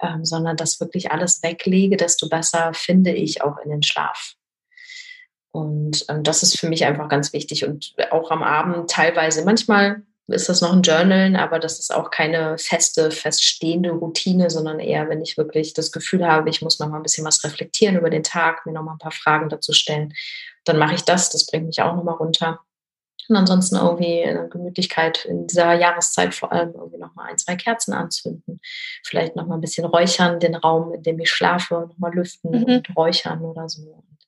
ähm, 0.00 0.24
sondern 0.24 0.56
das 0.56 0.80
wirklich 0.80 1.10
alles 1.10 1.42
weglege, 1.42 1.96
desto 1.96 2.28
besser 2.28 2.72
finde 2.74 3.12
ich 3.12 3.42
auch 3.42 3.58
in 3.58 3.70
den 3.70 3.82
Schlaf. 3.82 4.34
Und 5.50 6.04
ähm, 6.08 6.22
das 6.22 6.42
ist 6.42 6.58
für 6.58 6.68
mich 6.68 6.84
einfach 6.84 7.08
ganz 7.08 7.32
wichtig. 7.32 7.64
Und 7.64 7.94
auch 8.10 8.30
am 8.30 8.42
Abend 8.42 8.90
teilweise, 8.90 9.44
manchmal 9.44 10.02
ist 10.28 10.48
das 10.48 10.60
noch 10.60 10.72
ein 10.72 10.82
Journalen, 10.82 11.36
aber 11.36 11.58
das 11.58 11.78
ist 11.78 11.92
auch 11.92 12.10
keine 12.10 12.58
feste, 12.58 13.10
feststehende 13.10 13.90
Routine, 13.90 14.50
sondern 14.50 14.78
eher, 14.78 15.08
wenn 15.08 15.22
ich 15.22 15.38
wirklich 15.38 15.72
das 15.72 15.90
Gefühl 15.90 16.26
habe, 16.26 16.50
ich 16.50 16.60
muss 16.60 16.78
noch 16.78 16.88
mal 16.88 16.98
ein 16.98 17.02
bisschen 17.02 17.24
was 17.24 17.42
reflektieren 17.44 17.96
über 17.96 18.10
den 18.10 18.22
Tag, 18.22 18.66
mir 18.66 18.72
noch 18.72 18.82
mal 18.82 18.92
ein 18.92 18.98
paar 18.98 19.10
Fragen 19.10 19.48
dazu 19.48 19.72
stellen, 19.72 20.12
dann 20.64 20.78
mache 20.78 20.94
ich 20.94 21.02
das. 21.02 21.30
Das 21.30 21.46
bringt 21.46 21.66
mich 21.66 21.80
auch 21.80 21.96
noch 21.96 22.04
mal 22.04 22.12
runter. 22.12 22.60
Und 23.28 23.36
ansonsten 23.36 23.76
irgendwie 23.76 24.22
in 24.22 24.48
Gemütlichkeit 24.48 25.26
in 25.26 25.46
dieser 25.46 25.74
Jahreszeit 25.74 26.34
vor 26.34 26.50
allem 26.50 26.72
irgendwie 26.74 26.96
noch 26.96 27.14
mal 27.14 27.24
ein, 27.24 27.36
zwei 27.36 27.56
Kerzen 27.56 27.92
anzünden. 27.92 28.60
Vielleicht 29.04 29.36
noch 29.36 29.46
mal 29.46 29.56
ein 29.56 29.60
bisschen 29.60 29.84
räuchern, 29.84 30.40
den 30.40 30.54
Raum, 30.54 30.94
in 30.94 31.02
dem 31.02 31.20
ich 31.20 31.30
schlafe, 31.30 31.74
noch 31.74 31.98
mal 31.98 32.14
lüften 32.14 32.50
mhm. 32.50 32.64
und 32.64 32.96
räuchern 32.96 33.42
oder 33.42 33.68
so. 33.68 33.82
Und 33.82 34.18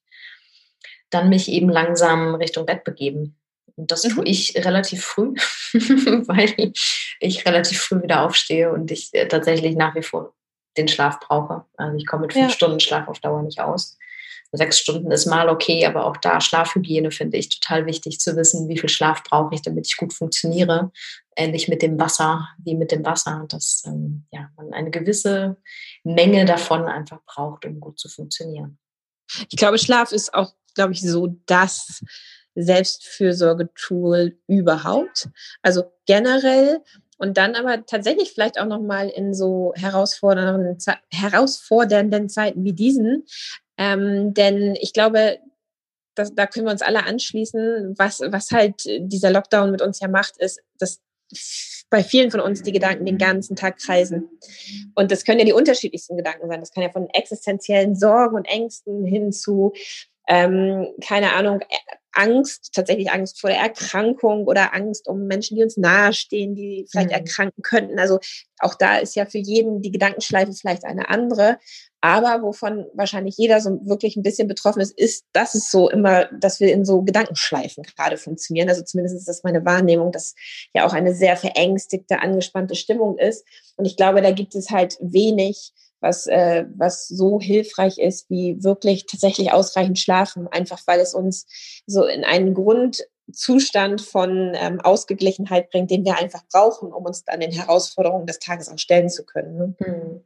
dann 1.09 1.31
mich 1.31 1.49
eben 1.49 1.71
langsam 1.71 2.35
Richtung 2.35 2.67
Bett 2.67 2.85
begeben. 2.85 3.39
Und 3.77 3.91
das 3.91 4.05
mhm. 4.05 4.11
tue 4.11 4.25
ich 4.27 4.55
relativ 4.57 5.03
früh, 5.03 5.33
weil 5.73 6.73
ich 7.21 7.47
relativ 7.47 7.81
früh 7.81 8.03
wieder 8.03 8.23
aufstehe 8.23 8.71
und 8.71 8.91
ich 8.91 9.09
äh, 9.15 9.27
tatsächlich 9.27 9.77
nach 9.77 9.95
wie 9.95 10.03
vor 10.03 10.35
den 10.77 10.89
Schlaf 10.89 11.21
brauche. 11.21 11.65
Also 11.79 11.97
ich 11.97 12.07
komme 12.07 12.23
mit 12.23 12.35
fünf 12.35 12.49
ja. 12.49 12.55
Stunden 12.55 12.81
Schlaf 12.81 13.09
auf 13.09 13.19
Dauer 13.21 13.43
nicht 13.43 13.61
aus 13.61 13.99
sechs 14.53 14.79
Stunden 14.79 15.11
ist 15.11 15.27
mal 15.27 15.49
okay, 15.49 15.87
aber 15.87 16.07
auch 16.07 16.17
da 16.17 16.41
Schlafhygiene 16.41 17.11
finde 17.11 17.37
ich 17.37 17.49
total 17.49 17.87
wichtig 17.87 18.19
zu 18.19 18.37
wissen, 18.37 18.69
wie 18.69 18.79
viel 18.79 18.89
Schlaf 18.89 19.23
brauche 19.23 19.55
ich, 19.55 19.63
damit 19.63 19.87
ich 19.87 19.97
gut 19.97 20.13
funktioniere. 20.13 20.91
Ähnlich 21.37 21.69
mit 21.69 21.83
dem 21.83 21.99
Wasser, 21.99 22.49
wie 22.59 22.75
mit 22.75 22.91
dem 22.93 23.05
Wasser, 23.05 23.47
dass 23.49 23.85
ähm, 23.87 24.27
ja, 24.33 24.51
man 24.57 24.73
eine 24.73 24.91
gewisse 24.91 25.57
Menge 26.03 26.45
davon 26.45 26.85
einfach 26.87 27.21
braucht, 27.25 27.65
um 27.65 27.81
gut 27.81 27.99
zu 27.99 28.09
funktionieren. 28.09 28.79
Ich 29.49 29.57
glaube, 29.57 29.79
Schlaf 29.79 30.11
ist 30.11 30.35
auch, 30.35 30.53
glaube 30.75 30.93
ich, 30.93 31.01
so 31.01 31.29
das 31.47 32.03
Selbstfürsorgetool 32.57 34.37
überhaupt. 34.49 35.29
Also 35.63 35.85
generell 36.07 36.81
und 37.21 37.37
dann 37.37 37.55
aber 37.55 37.85
tatsächlich 37.85 38.33
vielleicht 38.33 38.59
auch 38.59 38.67
noch 38.67 38.81
mal 38.81 39.09
in 39.09 39.35
so 39.35 39.75
herausfordernden, 39.77 40.79
herausfordernden 41.13 42.31
Zeiten 42.31 42.65
wie 42.65 42.73
diesen 42.73 43.27
ähm, 43.81 44.35
denn 44.35 44.77
ich 44.79 44.93
glaube, 44.93 45.39
das, 46.15 46.35
da 46.35 46.47
können 46.47 46.67
wir 46.67 46.73
uns 46.73 46.83
alle 46.83 47.05
anschließen. 47.07 47.95
Was, 47.97 48.21
was 48.21 48.51
halt 48.51 48.83
dieser 48.85 49.31
Lockdown 49.31 49.71
mit 49.71 49.81
uns 49.81 50.01
ja 50.01 50.09
macht, 50.09 50.37
ist, 50.37 50.61
dass 50.79 51.01
bei 51.89 52.05
vielen 52.05 52.31
von 52.31 52.41
uns 52.41 52.63
die 52.63 52.73
Gedanken 52.73 53.07
den 53.07 53.17
ganzen 53.17 53.57
Tag 53.57 53.79
kreisen. 53.79 54.29
Und 54.95 55.11
das 55.11 55.25
können 55.25 55.39
ja 55.39 55.47
die 55.47 55.55
unterschiedlichsten 55.55 56.19
Gedanken 56.19 56.47
sein. 56.49 56.61
Das 56.61 56.73
kann 56.73 56.83
ja 56.83 56.91
von 56.91 57.09
existenziellen 57.09 57.97
Sorgen 57.97 58.37
und 58.37 58.45
Ängsten 58.45 59.07
hin 59.07 59.33
zu, 59.33 59.73
ähm, 60.29 60.89
keine 61.03 61.33
Ahnung, 61.33 61.61
Angst, 62.13 62.73
tatsächlich 62.75 63.11
Angst 63.11 63.41
vor 63.41 63.49
der 63.49 63.61
Erkrankung 63.61 64.47
oder 64.47 64.75
Angst 64.75 65.09
um 65.09 65.27
Menschen, 65.27 65.57
die 65.57 65.63
uns 65.63 65.79
nahestehen, 65.79 66.55
die 66.55 66.87
vielleicht 66.91 67.11
mhm. 67.11 67.15
erkranken 67.15 67.63
könnten. 67.63 67.99
Also 67.99 68.19
auch 68.59 68.75
da 68.75 68.99
ist 68.99 69.17
ja 69.17 69.25
für 69.25 69.39
jeden 69.39 69.81
die 69.81 69.93
Gedankenschleife 69.93 70.53
vielleicht 70.53 70.85
eine 70.85 71.09
andere. 71.09 71.59
Aber 72.03 72.43
wovon 72.43 72.87
wahrscheinlich 72.95 73.37
jeder 73.37 73.61
so 73.61 73.79
wirklich 73.85 74.17
ein 74.17 74.23
bisschen 74.23 74.49
betroffen 74.49 74.81
ist, 74.81 74.97
ist, 74.97 75.27
dass 75.33 75.55
es 75.55 75.71
so 75.71 75.91
immer, 75.91 76.27
dass 76.27 76.59
wir 76.59 76.73
in 76.73 76.85
so 76.85 77.03
Gedankenschleifen 77.03 77.83
gerade 77.83 78.17
funktionieren. 78.17 78.71
Also 78.71 78.83
zumindest 78.83 79.17
ist 79.17 79.29
das 79.29 79.43
meine 79.43 79.65
Wahrnehmung, 79.67 80.11
dass 80.11 80.35
ja 80.75 80.87
auch 80.87 80.95
eine 80.95 81.15
sehr 81.15 81.37
verängstigte, 81.37 82.21
angespannte 82.21 82.75
Stimmung 82.75 83.19
ist. 83.19 83.45
Und 83.77 83.85
ich 83.85 83.97
glaube, 83.97 84.23
da 84.23 84.31
gibt 84.31 84.55
es 84.55 84.71
halt 84.71 84.97
wenig, 85.01 85.73
was, 86.01 86.27
äh, 86.27 86.65
was 86.75 87.07
so 87.07 87.39
hilfreich 87.39 87.99
ist, 87.99 88.31
wie 88.31 88.63
wirklich 88.65 89.05
tatsächlich 89.05 89.53
ausreichend 89.53 89.99
schlafen, 89.99 90.49
einfach 90.49 90.81
weil 90.87 91.01
es 91.01 91.13
uns 91.13 91.47
so 91.87 92.05
in 92.05 92.25
einen 92.25 92.55
Grundzustand 92.55 94.01
von 94.01 94.55
ähm, 94.55 94.81
Ausgeglichenheit 94.81 95.71
bringt, 95.71 95.91
den 95.91 96.07
wir 96.07 96.17
einfach 96.17 96.43
brauchen, 96.51 96.95
um 96.95 97.05
uns 97.05 97.25
dann 97.25 97.41
den 97.41 97.53
Herausforderungen 97.53 98.27
des 98.27 98.39
Tages 98.39 98.71
auch 98.71 98.79
stellen 98.79 99.11
zu 99.11 99.27
können. 99.27 99.57
Ne? 99.59 99.75
Hm. 99.81 100.25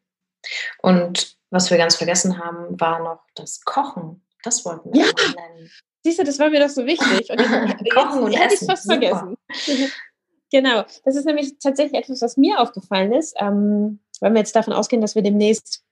Und 0.83 1.37
was 1.55 1.71
wir 1.71 1.79
ganz 1.79 1.95
vergessen 1.95 2.39
haben, 2.39 2.79
war 2.81 2.99
noch 2.99 3.21
das 3.37 3.61
Kochen. 3.61 4.27
Das 4.43 4.65
wollten 4.65 4.93
wir 4.93 5.07
ja. 5.07 5.13
nennen. 5.37 5.71
Siehst 6.03 6.19
du, 6.19 6.25
das 6.25 6.41
war 6.41 6.51
mir 6.51 6.59
doch 6.59 6.69
so 6.69 6.85
wichtig. 6.85 7.31
Und 7.31 7.41
jetzt, 7.41 7.91
Kochen 7.95 8.25
und 8.25 8.33
hätte 8.33 8.55
ich 8.55 8.61
es 8.61 8.67
fast 8.67 8.87
vergessen. 8.87 9.37
genau. 10.51 10.85
Das 11.05 11.15
ist 11.15 11.25
nämlich 11.25 11.57
tatsächlich 11.61 12.03
etwas, 12.03 12.21
was 12.23 12.37
mir 12.37 12.59
aufgefallen 12.59 13.13
ist. 13.13 13.37
Ähm, 13.39 14.01
wenn 14.21 14.33
wir 14.33 14.41
jetzt 14.41 14.57
davon 14.57 14.73
ausgehen, 14.73 15.01
dass 15.01 15.15
wir 15.15 15.23
demnächst 15.23 15.85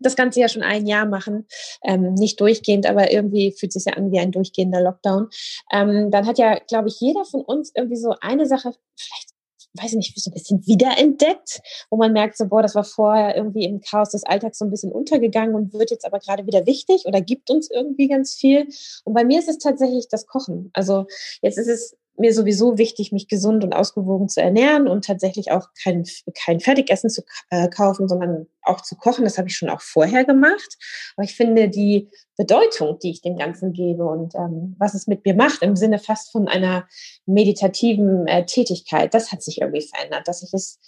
das 0.00 0.16
Ganze 0.16 0.40
ja 0.40 0.48
schon 0.48 0.62
ein 0.62 0.86
Jahr 0.86 1.06
machen, 1.06 1.46
ähm, 1.82 2.12
nicht 2.12 2.38
durchgehend, 2.38 2.86
aber 2.86 3.10
irgendwie 3.10 3.52
fühlt 3.52 3.74
es 3.74 3.82
sich 3.82 3.90
ja 3.90 3.98
an 3.98 4.12
wie 4.12 4.18
ein 4.18 4.32
durchgehender 4.32 4.82
Lockdown. 4.82 5.30
Ähm, 5.72 6.10
dann 6.10 6.26
hat 6.26 6.36
ja, 6.36 6.58
glaube 6.68 6.88
ich, 6.88 7.00
jeder 7.00 7.24
von 7.24 7.40
uns 7.40 7.72
irgendwie 7.74 7.96
so 7.96 8.14
eine 8.20 8.46
Sache, 8.46 8.74
vielleicht 8.96 9.29
weiß 9.74 9.92
ich 9.92 9.96
nicht, 9.96 10.20
so 10.20 10.30
ein 10.30 10.34
bisschen 10.34 10.66
wiederentdeckt, 10.66 11.60
wo 11.90 11.96
man 11.96 12.12
merkt, 12.12 12.36
so, 12.36 12.46
boah, 12.46 12.62
das 12.62 12.74
war 12.74 12.84
vorher 12.84 13.36
irgendwie 13.36 13.64
im 13.64 13.80
Chaos 13.80 14.10
des 14.10 14.24
Alltags 14.24 14.58
so 14.58 14.64
ein 14.64 14.70
bisschen 14.70 14.92
untergegangen 14.92 15.54
und 15.54 15.72
wird 15.72 15.90
jetzt 15.90 16.04
aber 16.04 16.18
gerade 16.18 16.46
wieder 16.46 16.66
wichtig 16.66 17.04
oder 17.06 17.20
gibt 17.20 17.50
uns 17.50 17.70
irgendwie 17.70 18.08
ganz 18.08 18.34
viel. 18.34 18.68
Und 19.04 19.14
bei 19.14 19.24
mir 19.24 19.38
ist 19.38 19.48
es 19.48 19.58
tatsächlich 19.58 20.08
das 20.08 20.26
Kochen. 20.26 20.70
Also 20.72 21.06
jetzt 21.42 21.58
ist 21.58 21.68
es 21.68 21.96
mir 22.20 22.32
sowieso 22.32 22.78
wichtig, 22.78 23.12
mich 23.12 23.28
gesund 23.28 23.64
und 23.64 23.72
ausgewogen 23.72 24.28
zu 24.28 24.40
ernähren 24.40 24.86
und 24.86 25.04
tatsächlich 25.04 25.50
auch 25.50 25.68
kein, 25.82 26.04
kein 26.34 26.60
Fertigessen 26.60 27.10
zu 27.10 27.22
äh, 27.50 27.68
kaufen, 27.68 28.08
sondern 28.08 28.46
auch 28.62 28.82
zu 28.82 28.96
kochen. 28.96 29.24
Das 29.24 29.38
habe 29.38 29.48
ich 29.48 29.56
schon 29.56 29.70
auch 29.70 29.80
vorher 29.80 30.24
gemacht. 30.24 30.76
Aber 31.16 31.24
ich 31.24 31.34
finde 31.34 31.68
die 31.68 32.10
Bedeutung, 32.36 32.98
die 33.02 33.10
ich 33.10 33.22
dem 33.22 33.36
Ganzen 33.36 33.72
gebe 33.72 34.04
und 34.04 34.34
ähm, 34.34 34.76
was 34.78 34.94
es 34.94 35.06
mit 35.06 35.24
mir 35.24 35.34
macht, 35.34 35.62
im 35.62 35.76
Sinne 35.76 35.98
fast 35.98 36.30
von 36.30 36.48
einer 36.48 36.86
meditativen 37.26 38.26
äh, 38.26 38.46
Tätigkeit, 38.46 39.12
das 39.14 39.32
hat 39.32 39.42
sich 39.42 39.60
irgendwie 39.60 39.86
verändert, 39.86 40.28
dass 40.28 40.42
ich 40.42 40.52
es 40.54 40.78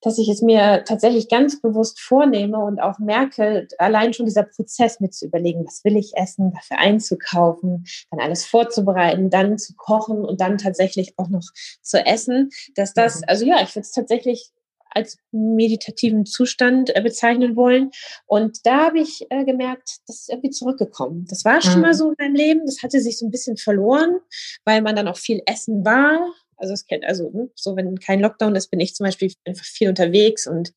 dass 0.00 0.18
ich 0.18 0.28
es 0.28 0.42
mir 0.42 0.84
tatsächlich 0.84 1.28
ganz 1.28 1.60
bewusst 1.60 2.00
vornehme 2.00 2.58
und 2.58 2.80
auch 2.80 2.98
merke, 2.98 3.66
allein 3.78 4.12
schon 4.12 4.26
dieser 4.26 4.44
Prozess 4.44 5.00
mit 5.00 5.14
zu 5.14 5.26
überlegen, 5.26 5.64
was 5.66 5.84
will 5.84 5.96
ich 5.96 6.12
essen, 6.16 6.52
dafür 6.52 6.78
einzukaufen, 6.78 7.84
dann 8.10 8.20
alles 8.20 8.44
vorzubereiten, 8.44 9.30
dann 9.30 9.58
zu 9.58 9.74
kochen 9.74 10.24
und 10.24 10.40
dann 10.40 10.58
tatsächlich 10.58 11.14
auch 11.16 11.28
noch 11.28 11.44
zu 11.82 12.04
essen, 12.04 12.50
dass 12.74 12.94
das, 12.94 13.20
mhm. 13.20 13.24
also 13.26 13.46
ja, 13.46 13.62
ich 13.62 13.74
würde 13.74 13.86
es 13.86 13.92
tatsächlich 13.92 14.52
als 14.96 15.18
meditativen 15.30 16.24
Zustand 16.24 16.94
äh, 16.96 17.02
bezeichnen 17.02 17.54
wollen. 17.54 17.90
Und 18.24 18.64
da 18.64 18.86
habe 18.86 19.00
ich 19.00 19.26
äh, 19.28 19.44
gemerkt, 19.44 19.98
das 20.06 20.20
ist 20.20 20.30
irgendwie 20.30 20.50
zurückgekommen. 20.50 21.26
Das 21.28 21.44
war 21.44 21.60
schon 21.60 21.76
mhm. 21.76 21.80
mal 21.82 21.94
so 21.94 22.08
in 22.10 22.14
meinem 22.18 22.34
Leben. 22.34 22.66
Das 22.66 22.82
hatte 22.82 23.00
sich 23.00 23.18
so 23.18 23.26
ein 23.26 23.30
bisschen 23.30 23.58
verloren, 23.58 24.16
weil 24.64 24.80
man 24.80 24.96
dann 24.96 25.08
auch 25.08 25.18
viel 25.18 25.42
essen 25.44 25.84
war 25.84 26.32
also 26.56 26.72
es 26.72 26.86
kennt, 26.86 27.04
also 27.04 27.30
ne, 27.30 27.50
so 27.54 27.76
wenn 27.76 27.98
kein 27.98 28.20
Lockdown 28.20 28.54
ist, 28.54 28.70
bin 28.70 28.80
ich 28.80 28.94
zum 28.94 29.04
Beispiel 29.04 29.32
einfach 29.44 29.64
viel 29.64 29.88
unterwegs 29.88 30.46
und 30.46 30.72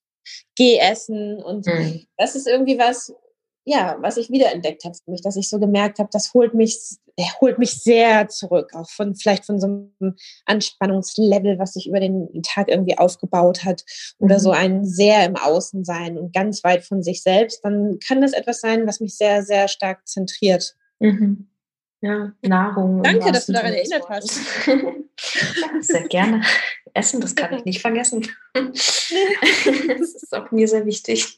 gehe 0.56 0.80
essen 0.80 1.42
und 1.42 1.66
mhm. 1.66 2.06
das 2.18 2.36
ist 2.36 2.48
irgendwie 2.48 2.78
was, 2.78 3.14
ja, 3.66 3.98
was 4.02 4.18
ich 4.18 4.30
wiederentdeckt 4.30 4.84
habe 4.84 4.96
für 4.96 5.12
mich, 5.12 5.22
dass 5.22 5.36
ich 5.36 5.50
so 5.50 5.60
gemerkt 5.60 6.00
habe, 6.00 6.10
das 6.12 6.34
holt 6.34 6.54
mich, 6.54 6.78
holt 7.42 7.60
mich 7.60 7.82
sehr 7.82 8.28
zurück, 8.28 8.72
auch 8.74 8.90
von 8.90 9.16
vielleicht 9.16 9.46
von 9.46 9.60
so 9.60 9.68
einem 9.68 10.16
Anspannungslevel, 10.46 11.60
was 11.60 11.74
sich 11.74 11.88
über 11.88 12.00
den 12.00 12.42
Tag 12.44 12.68
irgendwie 12.70 12.98
aufgebaut 12.98 13.64
hat 13.66 13.84
oder 14.20 14.36
mhm. 14.36 14.40
so 14.40 14.52
ein 14.52 14.86
sehr 14.86 15.26
im 15.26 15.36
Außen 15.36 15.84
sein 15.84 16.18
und 16.18 16.34
ganz 16.34 16.64
weit 16.64 16.84
von 16.84 17.04
sich 17.04 17.22
selbst, 17.22 17.64
dann 17.64 18.00
kann 18.06 18.22
das 18.22 18.34
etwas 18.34 18.62
sein, 18.62 18.88
was 18.88 19.00
mich 19.00 19.16
sehr, 19.18 19.44
sehr 19.44 19.68
stark 19.68 20.08
zentriert. 20.08 20.76
Mhm. 21.00 21.50
Ja, 22.02 22.32
Nahrung. 22.42 23.04
Danke, 23.04 23.32
dass 23.32 23.48
du 23.48 23.54
daran 23.54 23.74
erinnert 23.74 24.08
hast. 24.10 24.40
sehr 25.82 26.08
gerne. 26.08 26.44
Essen, 26.94 27.20
das 27.22 27.36
kann 27.36 27.54
ich 27.54 27.66
nicht 27.66 27.82
vergessen. 27.82 28.28
das 28.54 30.16
ist 30.16 30.34
auch 30.34 30.50
mir 30.52 30.68
sehr 30.68 30.86
wichtig. 30.86 31.38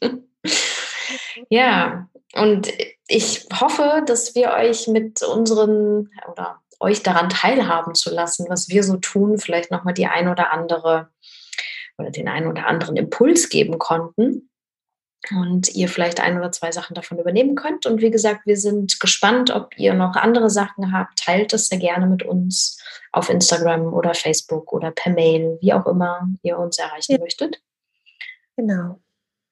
Ja, 1.50 2.08
und 2.34 2.72
ich 3.08 3.48
hoffe, 3.60 4.04
dass 4.06 4.36
wir 4.36 4.52
euch 4.52 4.88
mit 4.88 5.24
unseren 5.24 6.10
oder 6.32 6.62
euch 6.80 7.04
daran 7.04 7.30
teilhaben 7.30 7.96
zu 7.96 8.10
lassen, 8.14 8.46
was 8.50 8.70
wir 8.70 8.84
so 8.84 8.98
tun, 8.98 9.38
vielleicht 9.38 9.72
nochmal 9.72 9.94
die 9.94 10.08
ein 10.08 10.28
oder 10.28 10.52
andere 10.52 11.10
oder 11.98 12.10
den 12.10 12.28
einen 12.28 12.48
oder 12.48 12.68
anderen 12.68 12.96
Impuls 12.96 13.50
geben 13.50 13.78
konnten. 13.78 14.50
Und 15.30 15.74
ihr 15.76 15.88
vielleicht 15.88 16.20
ein 16.20 16.38
oder 16.38 16.52
zwei 16.52 16.72
Sachen 16.72 16.96
davon 16.96 17.20
übernehmen 17.20 17.56
könnt. 17.56 17.86
Und 17.86 18.02
wie 18.02 18.12
gesagt, 18.12 18.46
wir 18.46 18.58
sind 18.58 19.00
gespannt, 19.00 19.52
ob 19.52 19.78
ihr 19.78 19.94
noch 19.94 20.16
andere 20.16 20.50
Sachen 20.50 20.92
habt. 20.92 21.20
Teilt 21.20 21.54
es 21.54 21.68
sehr 21.68 21.78
gerne 21.78 22.08
mit 22.08 22.24
uns 22.24 22.82
auf 23.12 23.30
Instagram 23.30 23.94
oder 23.94 24.14
Facebook 24.14 24.74
oder 24.74 24.92
per 24.92 25.12
Mail, 25.12 25.58
wie 25.62 25.74
auch 25.74 25.86
immer 25.86 26.28
ihr 26.42 26.58
uns 26.58 26.80
erreichen 26.80 27.14
ja. 27.14 27.20
möchtet. 27.20 27.62
Genau. 28.58 29.00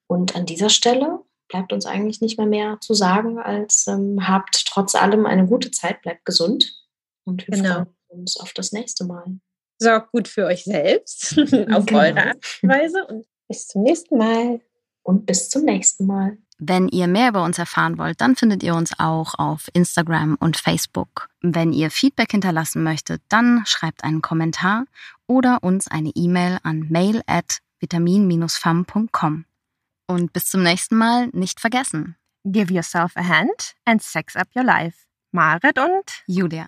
Und 0.08 0.36
an 0.36 0.46
dieser 0.46 0.70
Stelle 0.70 1.20
bleibt 1.48 1.72
uns 1.72 1.86
eigentlich 1.86 2.22
nicht 2.22 2.38
mehr 2.38 2.48
mehr 2.48 2.78
zu 2.82 2.94
sagen, 2.94 3.38
als 3.40 3.88
ähm, 3.88 4.28
habt 4.28 4.66
trotz 4.68 4.96
allem 4.96 5.26
eine 5.26 5.46
gute 5.46 5.72
Zeit, 5.72 6.02
bleibt 6.02 6.26
gesund 6.26 6.86
und 7.26 7.48
wir 7.48 7.58
genau. 7.58 7.74
freuen 7.74 8.22
uns 8.22 8.40
auf 8.40 8.54
das 8.54 8.72
nächste 8.72 9.06
Mal. 9.06 9.40
Sorgt 9.80 10.12
gut 10.12 10.28
für 10.28 10.46
euch 10.46 10.64
selbst 10.64 11.38
auf 11.72 11.86
genau. 11.86 12.00
eure 12.00 12.28
Art 12.28 12.60
und 12.62 12.70
Weise 12.70 13.06
und 13.08 13.26
bis 13.48 13.68
zum 13.68 13.84
nächsten 13.84 14.18
Mal 14.18 14.62
und 15.04 15.26
bis 15.26 15.50
zum 15.50 15.66
nächsten 15.66 16.06
Mal. 16.06 16.38
Wenn 16.58 16.90
ihr 16.90 17.08
mehr 17.08 17.30
über 17.30 17.44
uns 17.44 17.58
erfahren 17.58 17.98
wollt, 17.98 18.20
dann 18.20 18.36
findet 18.36 18.64
ihr 18.64 18.76
uns 18.76 18.92
auch 19.00 19.36
auf 19.40 19.70
Instagram 19.74 20.36
und 20.40 20.58
Facebook. 20.58 21.30
Wenn 21.42 21.72
ihr 21.72 21.90
Feedback 21.90 22.32
hinterlassen 22.32 22.84
möchtet, 22.84 23.22
dann 23.30 23.64
schreibt 23.66 24.04
einen 24.04 24.22
Kommentar 24.22 24.86
oder 25.26 25.64
uns 25.64 25.88
eine 25.88 26.12
E-Mail 26.16 26.58
an 26.64 26.88
mail 26.90 27.22
at 27.28 27.60
vitamin-fam.com. 27.80 29.46
Und 30.08 30.34
bis 30.34 30.48
zum 30.48 30.64
nächsten 30.64 30.98
Mal 30.98 31.28
nicht 31.28 31.62
vergessen. 31.62 32.18
Give 32.44 32.74
yourself 32.74 33.16
a 33.16 33.26
hand 33.26 33.76
and 33.86 34.02
sex 34.02 34.36
up 34.36 34.48
your 34.56 34.64
life. 34.64 35.06
Marit 35.32 35.78
und 35.78 36.24
Julia. 36.26 36.58